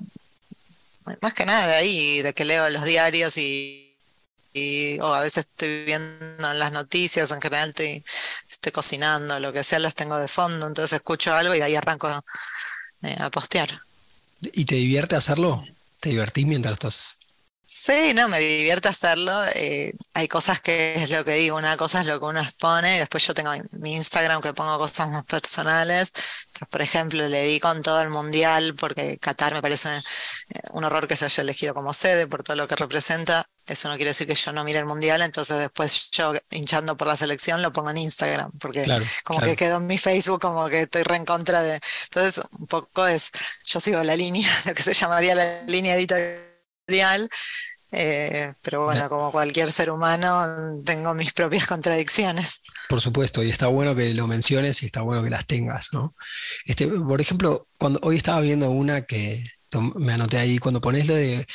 más 1.22 1.34
que 1.34 1.46
nada 1.46 1.68
de 1.68 1.76
ahí, 1.76 2.22
de 2.22 2.34
que 2.34 2.46
leo 2.46 2.70
los 2.70 2.84
diarios 2.86 3.38
y 3.38 3.94
o 5.02 5.14
a 5.14 5.22
veces 5.22 5.48
estoy 5.48 5.86
viendo 5.86 6.52
en 6.52 6.60
las 6.60 6.72
noticias, 6.72 7.32
en 7.32 7.42
general 7.42 7.70
estoy, 7.70 8.04
estoy 8.48 8.72
cocinando, 8.72 9.40
lo 9.40 9.52
que 9.52 9.64
sea, 9.64 9.80
las 9.80 9.96
tengo 9.96 10.18
de 10.18 10.28
fondo, 10.28 10.68
entonces 10.68 10.94
escucho 10.94 11.34
algo 11.34 11.56
y 11.56 11.60
de 11.60 11.64
ahí 11.64 11.76
arranco 11.76 12.08
eh, 13.02 13.16
a 13.20 13.30
postear. 13.30 13.82
¿Y 14.42 14.66
te 14.66 14.76
divierte 14.76 15.16
hacerlo? 15.16 15.64
¿Te 16.00 16.10
divertís 16.10 16.46
mientras 16.46 16.74
estás 16.74 17.18
Sí, 17.76 18.14
no, 18.14 18.30
me 18.30 18.40
divierte 18.40 18.88
hacerlo. 18.88 19.44
Eh, 19.56 19.94
hay 20.14 20.28
cosas 20.28 20.62
que 20.62 20.94
es 20.94 21.10
lo 21.10 21.26
que 21.26 21.34
digo, 21.34 21.58
una 21.58 21.76
cosa 21.76 22.02
es 22.02 22.08
lo 22.08 22.20
que 22.20 22.26
uno 22.26 22.40
expone 22.40 22.96
y 22.96 23.00
después 23.00 23.26
yo 23.26 23.34
tengo 23.34 23.52
mi 23.72 23.96
Instagram 23.96 24.42
que 24.42 24.54
pongo 24.54 24.78
cosas 24.78 25.10
más 25.10 25.26
personales. 25.26 26.14
Entonces, 26.48 26.68
por 26.70 26.82
ejemplo, 26.84 27.28
le 27.28 27.44
di 27.44 27.60
con 27.60 27.82
todo 27.82 28.02
el 28.02 28.10
mundial 28.10 28.76
porque 28.76 29.18
Qatar 29.18 29.54
me 29.54 29.62
parece 29.62 29.90
eh, 29.90 30.60
un 30.72 30.84
horror 30.84 31.08
que 31.08 31.16
se 31.16 31.26
haya 31.26 31.42
elegido 31.42 31.74
como 31.74 31.94
sede 31.94 32.28
por 32.28 32.44
todo 32.44 32.56
lo 32.56 32.68
que 32.68 32.76
representa. 32.76 33.50
Eso 33.66 33.90
no 33.90 33.96
quiere 33.96 34.12
decir 34.12 34.28
que 34.28 34.36
yo 34.36 34.54
no 34.54 34.64
mire 34.64 34.80
el 34.80 34.86
mundial, 34.86 35.22
entonces 35.24 35.58
después 35.58 36.10
yo 36.12 36.34
hinchando 36.52 36.96
por 36.96 37.08
la 37.08 37.16
selección 37.16 37.62
lo 37.62 37.72
pongo 37.74 37.90
en 37.90 37.98
Instagram, 37.98 38.52
porque 38.60 38.86
como 39.24 39.42
que 39.42 39.56
quedó 39.56 39.78
en 39.78 39.88
mi 39.88 39.98
Facebook 39.98 40.42
como 40.42 40.70
que 40.70 40.82
estoy 40.82 41.04
re 41.04 41.16
en 41.16 41.26
contra 41.26 41.64
de... 41.64 41.80
Entonces, 42.06 42.44
un 42.52 42.68
poco 42.68 43.08
es, 43.08 43.32
yo 43.66 43.80
sigo 43.80 44.04
la 44.04 44.16
línea, 44.16 44.48
lo 44.66 44.74
que 44.76 44.84
se 44.84 44.94
llamaría 44.94 45.34
la 45.34 45.64
línea 45.64 45.96
editorial 45.96 46.53
eh, 47.96 48.54
pero 48.64 48.86
bueno, 48.86 49.08
como 49.08 49.32
cualquier 49.32 49.72
ser 49.72 49.92
humano, 49.92 50.82
tengo 50.84 51.14
mis 51.14 51.32
propias 51.32 51.68
contradicciones. 51.68 52.62
Por 52.90 53.00
supuesto, 53.02 53.44
y 53.44 53.52
está 53.52 53.68
bueno 53.68 53.96
que 53.96 54.14
lo 54.16 54.28
menciones 54.28 54.82
y 54.82 54.88
está 54.88 55.02
bueno 55.02 55.24
que 55.24 55.30
las 55.30 55.46
tengas, 55.46 55.94
¿no? 55.94 56.16
Este, 56.66 56.88
por 56.88 57.22
ejemplo, 57.22 57.68
cuando 57.78 58.00
hoy 58.02 58.18
estaba 58.18 58.40
viendo 58.42 58.72
una 58.72 59.04
que 59.04 59.44
me 59.96 60.14
anoté 60.14 60.38
ahí, 60.38 60.58
cuando 60.58 60.82
pones 60.82 61.08
lo 61.08 61.14
de 61.14 61.46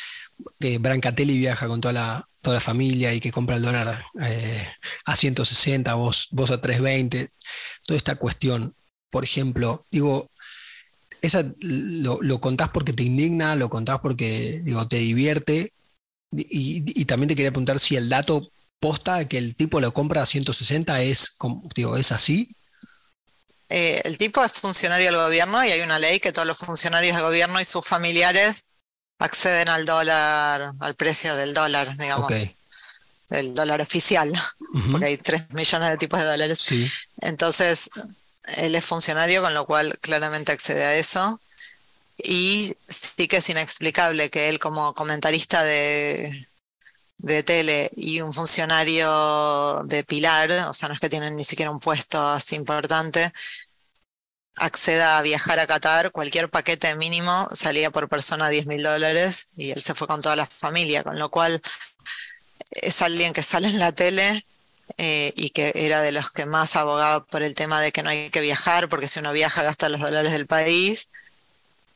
que 0.60 0.78
Brancatelli 0.78 1.36
viaja 1.36 1.66
con 1.66 1.80
toda 1.80 1.92
la, 1.92 2.24
toda 2.40 2.54
la 2.54 2.60
familia 2.60 3.12
y 3.12 3.20
que 3.20 3.32
compra 3.32 3.56
el 3.56 3.62
dólar 3.62 4.04
eh, 4.22 4.68
a 5.04 5.16
160, 5.16 5.92
vos, 5.94 6.28
vos 6.30 6.52
a 6.52 6.60
320, 6.60 7.30
toda 7.84 7.96
esta 7.96 8.14
cuestión, 8.14 8.76
por 9.10 9.24
ejemplo, 9.24 9.86
digo, 9.90 10.30
esa 11.22 11.44
lo, 11.60 12.40
contás 12.40 12.70
porque 12.70 12.92
te 12.92 13.02
indigna, 13.02 13.56
lo 13.56 13.68
contás 13.68 14.00
porque 14.00 14.60
digo, 14.64 14.86
te 14.86 14.96
divierte. 14.96 15.72
Y, 16.30 17.04
también 17.06 17.28
te 17.28 17.34
quería 17.34 17.50
preguntar 17.50 17.80
si 17.80 17.96
el 17.96 18.08
dato 18.08 18.40
posta 18.80 19.26
que 19.26 19.38
el 19.38 19.56
tipo 19.56 19.80
lo 19.80 19.92
compra 19.92 20.22
a 20.22 20.26
160 20.26 21.02
es, 21.02 21.38
digo, 21.74 21.96
¿es 21.96 22.12
así? 22.12 22.54
Eh, 23.70 24.00
el 24.04 24.18
tipo 24.18 24.44
es 24.44 24.52
funcionario 24.52 25.06
del 25.06 25.16
gobierno 25.16 25.64
y 25.64 25.70
hay 25.70 25.80
una 25.80 25.98
ley 25.98 26.20
que 26.20 26.32
todos 26.32 26.46
los 26.46 26.58
funcionarios 26.58 27.16
del 27.16 27.24
gobierno 27.24 27.60
y 27.60 27.64
sus 27.64 27.86
familiares 27.86 28.68
acceden 29.18 29.68
al 29.68 29.84
dólar, 29.84 30.72
al 30.80 30.94
precio 30.94 31.34
del 31.34 31.54
dólar, 31.54 31.96
digamos. 31.96 32.32
Del 33.28 33.52
dólar 33.52 33.82
oficial, 33.82 34.32
porque 34.90 35.04
hay 35.04 35.18
3 35.18 35.50
millones 35.50 35.90
de 35.90 35.96
tipos 35.98 36.18
de 36.18 36.24
dólares. 36.24 36.60
Sí. 36.60 36.90
Entonces, 37.20 37.90
él 38.56 38.74
es 38.74 38.84
funcionario, 38.84 39.42
con 39.42 39.54
lo 39.54 39.66
cual 39.66 39.98
claramente 40.00 40.52
accede 40.52 40.84
a 40.84 40.96
eso. 40.96 41.40
Y 42.18 42.74
sí 42.88 43.28
que 43.28 43.38
es 43.38 43.48
inexplicable 43.50 44.30
que 44.30 44.48
él 44.48 44.58
como 44.58 44.94
comentarista 44.94 45.62
de, 45.62 46.48
de 47.18 47.42
tele 47.42 47.90
y 47.96 48.20
un 48.20 48.32
funcionario 48.32 49.82
de 49.84 50.04
Pilar, 50.04 50.50
o 50.68 50.72
sea, 50.72 50.88
no 50.88 50.94
es 50.94 51.00
que 51.00 51.10
tienen 51.10 51.36
ni 51.36 51.44
siquiera 51.44 51.70
un 51.70 51.80
puesto 51.80 52.20
así 52.20 52.56
importante, 52.56 53.32
acceda 54.56 55.18
a 55.18 55.22
viajar 55.22 55.58
a 55.60 55.66
Qatar, 55.66 56.12
cualquier 56.12 56.50
paquete 56.50 56.94
mínimo 56.96 57.48
salía 57.52 57.90
por 57.90 58.08
persona 58.08 58.48
10 58.48 58.66
mil 58.66 58.82
dólares 58.82 59.50
y 59.56 59.70
él 59.70 59.82
se 59.82 59.94
fue 59.94 60.08
con 60.08 60.22
toda 60.22 60.36
la 60.36 60.46
familia, 60.46 61.02
con 61.04 61.18
lo 61.18 61.30
cual 61.30 61.60
es 62.70 63.02
alguien 63.02 63.32
que 63.32 63.42
sale 63.42 63.68
en 63.68 63.78
la 63.78 63.92
tele 63.92 64.44
eh, 64.96 65.32
y 65.36 65.50
que 65.50 65.72
era 65.74 66.00
de 66.00 66.12
los 66.12 66.30
que 66.30 66.46
más 66.46 66.76
abogaba 66.76 67.24
por 67.24 67.42
el 67.42 67.54
tema 67.54 67.80
de 67.80 67.92
que 67.92 68.02
no 68.02 68.10
hay 68.10 68.30
que 68.30 68.40
viajar, 68.40 68.88
porque 68.88 69.08
si 69.08 69.18
uno 69.18 69.32
viaja 69.32 69.62
gasta 69.62 69.88
los 69.88 70.00
dólares 70.00 70.32
del 70.32 70.46
país. 70.46 71.10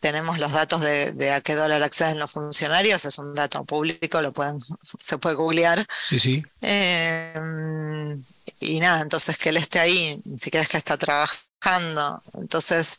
Tenemos 0.01 0.41
los 0.41 0.51
datos 0.51 0.81
de, 0.81 1.31
a 1.33 1.41
qué 1.43 1.55
dólar 1.55 1.83
acceden 1.85 2.19
los 2.19 2.33
funcionarios, 2.33 3.05
es 3.05 3.19
un 3.19 3.35
dato 3.35 3.65
público, 3.65 4.21
lo 4.21 4.33
pueden, 4.33 4.59
se 4.81 5.19
puede 5.19 5.37
googlear. 5.37 5.87
Sí, 5.89 6.19
sí. 6.19 6.45
Em, 6.61 8.23
y 8.59 8.81
nada, 8.81 9.01
entonces 9.01 9.39
que 9.39 9.51
él 9.51 9.59
esté 9.59 9.79
ahí, 9.79 10.21
ni 10.25 10.39
siquiera 10.39 10.63
es 10.63 10.69
que 10.69 10.77
está 10.77 10.97
trabajando. 10.97 12.21
Entonces, 12.35 12.99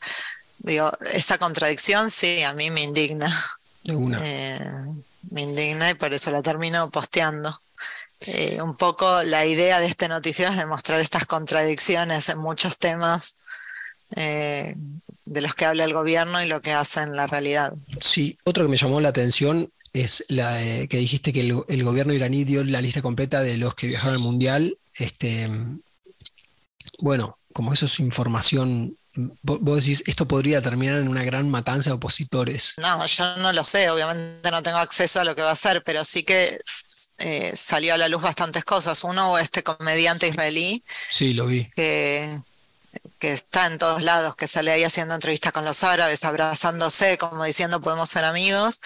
digo, 0.60 0.91
esa 1.13 1.38
contradicción 1.38 2.10
sí, 2.10 2.41
a 2.43 2.53
mí 2.53 2.71
me 2.71 2.84
indigna. 2.84 3.34
De 3.84 3.95
una. 3.95 4.19
Eh, 4.23 4.60
me 5.34 5.41
indigna 5.41 5.89
y 5.89 5.93
por 5.96 6.13
eso 6.13 6.32
la 6.32 6.41
termino 6.41 6.89
posteando. 6.89 7.60
Eh, 8.22 8.62
un 8.62 8.78
poco 8.78 9.24
la 9.24 9.46
idea 9.46 9.80
de 9.80 9.88
este 9.88 10.08
noticiero 10.08 10.52
es 10.52 10.58
demostrar 10.58 11.02
estas 11.02 11.26
contradicciones 11.26 12.30
en 12.30 12.38
muchos 12.38 12.78
temas 12.78 13.38
eh, 14.15 14.76
de 15.26 15.41
los 15.41 15.56
que 15.56 15.65
habla 15.65 15.84
el 15.84 15.93
gobierno 15.93 16.41
y 16.41 16.48
lo 16.48 16.62
que 16.62 16.72
hace 16.72 17.02
en 17.02 17.15
la 17.15 17.28
realidad. 17.28 17.74
Sí, 18.00 18.38
otro 18.46 18.63
que 18.63 18.69
me 18.69 18.78
llamó 18.78 19.02
la 19.02 19.10
atención 19.10 19.69
es 19.91 20.24
la 20.30 20.58
que 20.88 20.98
dijiste 20.98 21.34
que 21.34 21.41
el, 21.41 21.84
gobierno 21.84 22.13
iraní 22.13 22.46
dio 22.46 22.63
la 22.63 22.82
lista 22.82 23.02
completa 23.02 23.41
de 23.41 23.58
los 23.58 23.76
que 23.76 23.88
viajaron 23.88 24.15
al 24.15 24.22
mundial. 24.22 24.78
Este, 24.96 25.50
bueno, 27.00 27.38
como 27.52 27.74
eso 27.74 27.86
es 27.86 28.00
información 28.00 28.98
vos 29.15 29.84
decís, 29.84 30.04
esto 30.08 30.28
podría 30.28 30.62
terminar 30.62 30.99
en 30.99 31.08
una 31.08 31.23
gran 31.23 31.49
matanza 31.49 31.89
de 31.89 31.95
opositores. 31.95 32.76
No, 32.82 33.06
yo 33.06 33.36
no 33.38 33.52
lo 33.52 33.63
sé, 33.63 33.89
obviamente 33.89 34.49
no 34.49 34.63
tengo 34.63 34.78
acceso 34.78 35.21
a 35.21 35.23
lo 35.23 35.36
que 35.36 35.41
va 35.41 35.49
a 35.49 35.54
hacer, 35.54 35.84
pero 35.84 36.04
sí 36.04 36.23
que 36.23 36.60
eh, 37.19 37.52
salió 37.56 37.93
a 37.93 37.97
la 37.97 38.08
luz 38.08 38.23
bastantes 38.23 38.65
cosas. 38.65 39.04
Uno, 39.04 39.38
este 39.38 39.63
comediante 39.63 40.28
israelí. 40.28 40.84
Sí, 41.10 41.34
lo 41.34 41.45
vi. 41.45 41.69
Que, 41.76 42.39
que 43.19 43.32
está 43.32 43.67
en 43.67 43.77
todos 43.77 44.01
lados, 44.01 44.36
que 44.36 44.47
sale 44.47 44.71
ahí 44.71 44.84
haciendo 44.84 45.13
entrevistas 45.13 45.51
con 45.51 45.65
los 45.65 45.84
árabes, 45.84 46.23
abrazándose, 46.25 47.17
como 47.17 47.43
diciendo 47.43 47.82
podemos 47.82 48.10
ser 48.10 48.25
amigos, 48.25 48.82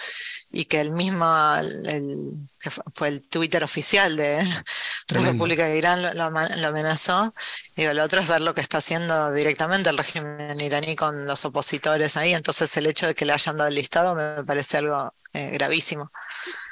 y 0.50 0.66
que 0.66 0.80
el 0.80 0.92
mismo, 0.92 1.26
el, 1.56 2.34
que 2.60 2.70
fue 2.70 3.08
el 3.08 3.22
Twitter 3.22 3.64
oficial 3.64 4.16
de 4.16 4.40
la 5.08 5.20
República 5.20 5.66
de 5.66 5.78
Irán 5.78 6.16
lo, 6.16 6.24
amenazó. 6.24 7.34
Digo, 7.76 7.92
lo 7.92 8.04
otro 8.04 8.20
es 8.20 8.28
ver 8.28 8.42
lo 8.42 8.54
que 8.54 8.60
está 8.60 8.78
haciendo 8.78 9.32
directamente 9.32 9.90
el 9.90 9.98
régimen 9.98 10.60
iraní 10.60 10.94
con 10.94 11.26
los 11.26 11.44
opositores 11.44 12.16
ahí, 12.16 12.34
entonces 12.34 12.76
el 12.76 12.86
hecho 12.86 13.06
de 13.06 13.14
que 13.14 13.24
le 13.24 13.32
hayan 13.32 13.56
dado 13.56 13.68
el 13.68 13.74
listado 13.74 14.14
me 14.14 14.44
parece 14.44 14.78
algo 14.78 15.12
eh, 15.32 15.50
gravísimo. 15.52 16.10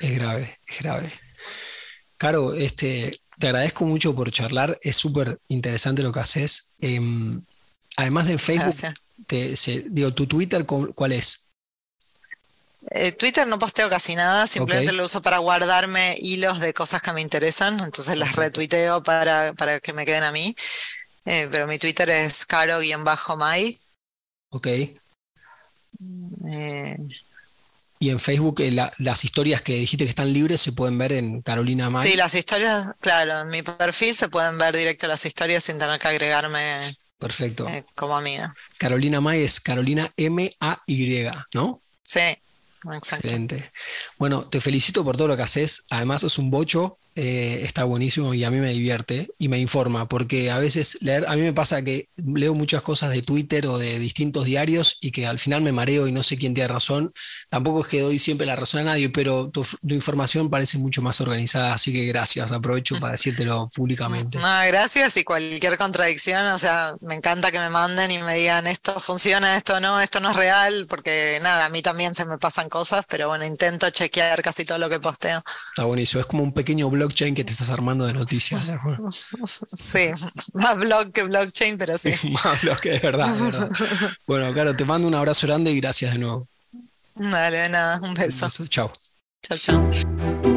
Es 0.00 0.14
grave, 0.14 0.58
es 0.66 0.78
grave. 0.78 1.12
Caro, 2.16 2.54
este, 2.54 3.20
te 3.38 3.48
agradezco 3.48 3.84
mucho 3.84 4.14
por 4.14 4.30
charlar, 4.30 4.78
es 4.82 4.96
súper 4.96 5.38
interesante 5.48 6.02
lo 6.02 6.12
que 6.12 6.20
haces. 6.20 6.72
Em, 6.80 7.42
además 7.96 8.26
de 8.26 8.38
Facebook, 8.38 8.94
te, 9.26 9.54
digo, 9.88 10.12
¿tu 10.12 10.26
Twitter 10.26 10.64
cuál 10.64 11.12
es? 11.12 11.46
Eh, 12.90 13.12
Twitter 13.12 13.46
no 13.46 13.58
posteo 13.58 13.90
casi 13.90 14.14
nada, 14.14 14.46
simplemente 14.46 14.92
lo 14.92 15.04
uso 15.04 15.20
para 15.20 15.38
guardarme 15.38 16.16
hilos 16.20 16.60
de 16.60 16.72
cosas 16.72 17.02
que 17.02 17.12
me 17.12 17.20
interesan, 17.20 17.80
entonces 17.80 18.16
las 18.16 18.36
retuiteo 18.36 19.02
para, 19.02 19.52
para 19.54 19.80
que 19.80 19.92
me 19.92 20.04
queden 20.04 20.22
a 20.22 20.32
mí. 20.32 20.54
Eh, 21.24 21.48
pero 21.50 21.66
mi 21.66 21.78
Twitter 21.78 22.08
es 22.10 22.46
caro-may. 22.46 23.80
Ok. 24.50 24.66
Eh, 24.68 24.94
y 27.98 28.10
en 28.10 28.18
Facebook 28.18 28.60
eh, 28.60 28.70
las 28.98 29.24
historias 29.24 29.62
que 29.62 29.74
dijiste 29.74 30.04
que 30.04 30.10
están 30.10 30.32
libres 30.32 30.60
se 30.60 30.72
pueden 30.72 30.98
ver 30.98 31.12
en 31.12 31.42
Carolina 31.42 31.90
May. 31.90 32.08
Sí, 32.08 32.16
las 32.16 32.34
historias, 32.34 32.90
claro, 33.00 33.40
en 33.40 33.48
mi 33.48 33.62
perfil 33.62 34.14
se 34.14 34.28
pueden 34.28 34.58
ver 34.58 34.76
directo 34.76 35.06
las 35.06 35.24
historias 35.24 35.64
sin 35.64 35.78
tener 35.78 35.98
que 35.98 36.08
agregarme 36.08 36.96
Perfecto. 37.18 37.66
Eh, 37.68 37.84
como 37.94 38.16
amiga. 38.16 38.54
Carolina 38.78 39.20
May 39.20 39.42
es 39.42 39.60
Carolina 39.60 40.12
M-A-Y, 40.16 41.28
¿no? 41.54 41.80
Sí, 42.02 42.20
Excelente. 42.94 43.72
Bueno, 44.18 44.46
te 44.48 44.60
felicito 44.60 45.04
por 45.04 45.16
todo 45.16 45.28
lo 45.28 45.36
que 45.36 45.42
haces. 45.42 45.84
Además, 45.90 46.22
es 46.22 46.38
un 46.38 46.50
bocho 46.50 46.98
eh, 47.18 47.62
está 47.64 47.84
buenísimo 47.84 48.34
y 48.34 48.44
a 48.44 48.50
mí 48.50 48.58
me 48.58 48.70
divierte 48.72 49.30
y 49.38 49.48
me 49.48 49.58
informa, 49.58 50.06
porque 50.06 50.50
a 50.50 50.58
veces 50.58 50.98
leer, 51.00 51.24
a 51.26 51.34
mí 51.34 51.40
me 51.40 51.54
pasa 51.54 51.80
que 51.80 52.10
leo 52.16 52.54
muchas 52.54 52.82
cosas 52.82 53.10
de 53.10 53.22
Twitter 53.22 53.66
o 53.68 53.78
de 53.78 53.98
distintos 53.98 54.44
diarios 54.44 54.98
y 55.00 55.12
que 55.12 55.26
al 55.26 55.38
final 55.38 55.62
me 55.62 55.72
mareo 55.72 56.06
y 56.08 56.12
no 56.12 56.22
sé 56.22 56.36
quién 56.36 56.52
tiene 56.52 56.68
razón. 56.68 57.14
Tampoco 57.48 57.80
es 57.80 57.86
que 57.88 58.02
doy 58.02 58.18
siempre 58.18 58.46
la 58.46 58.54
razón 58.54 58.82
a 58.82 58.84
nadie, 58.84 59.08
pero 59.08 59.48
tu, 59.48 59.66
información 59.88 60.50
parece 60.50 60.76
mucho 60.76 61.00
más 61.00 61.18
organizada, 61.22 61.72
así 61.72 61.90
que 61.90 62.04
gracias, 62.04 62.52
aprovecho 62.52 62.98
para 63.00 63.12
decírtelo 63.12 63.68
públicamente. 63.74 64.36
No, 64.36 64.48
gracias 64.66 65.16
y 65.16 65.24
cualquier 65.24 65.78
contradicción, 65.78 66.44
o 66.48 66.58
sea, 66.58 66.96
me 67.00 67.14
encanta 67.14 67.50
que 67.50 67.58
me 67.58 67.70
manden 67.70 68.10
y 68.10 68.18
me 68.18 68.34
digan 68.34 68.66
esto 68.66 69.00
funciona, 69.00 69.56
esto 69.56 69.80
no, 69.80 70.02
esto 70.02 70.20
no 70.20 70.32
es 70.32 70.36
real, 70.36 70.86
porque 70.86 71.40
nada, 71.42 71.64
a 71.64 71.68
mí 71.70 71.80
también 71.80 72.14
se 72.14 72.26
me 72.26 72.36
pasan 72.36 72.68
cosas, 72.68 73.06
pero 73.08 73.28
bueno, 73.28 73.46
intento 73.46 73.88
chequear 73.88 74.42
casi 74.42 74.66
todo 74.66 74.76
lo 74.76 74.90
que 74.90 75.00
posteo. 75.00 75.42
Está 75.70 75.84
buenísimo, 75.84 76.20
es 76.20 76.26
como 76.26 76.42
un 76.42 76.52
pequeño 76.52 76.90
blog 76.90 77.05
blockchain 77.06 77.34
que 77.34 77.44
te 77.44 77.52
estás 77.52 77.70
armando 77.70 78.06
de 78.06 78.12
noticias. 78.12 78.76
Sí, 79.72 80.10
más 80.54 80.76
blog 80.76 81.12
que 81.12 81.22
blockchain, 81.22 81.78
pero 81.78 81.96
sí. 81.98 82.10
más 82.44 82.62
blog 82.62 82.80
que 82.80 82.90
de 82.90 82.98
verdad, 82.98 83.34
Bueno, 84.26 84.52
claro, 84.52 84.74
te 84.76 84.84
mando 84.84 85.08
un 85.08 85.14
abrazo 85.14 85.46
grande 85.46 85.70
y 85.70 85.80
gracias 85.80 86.12
de 86.12 86.18
nuevo. 86.18 86.48
Dale, 87.14 87.68
nada, 87.68 88.00
un 88.02 88.14
beso. 88.14 88.48
Chao. 88.66 88.92
Chao, 89.42 89.58
chao. 89.58 90.55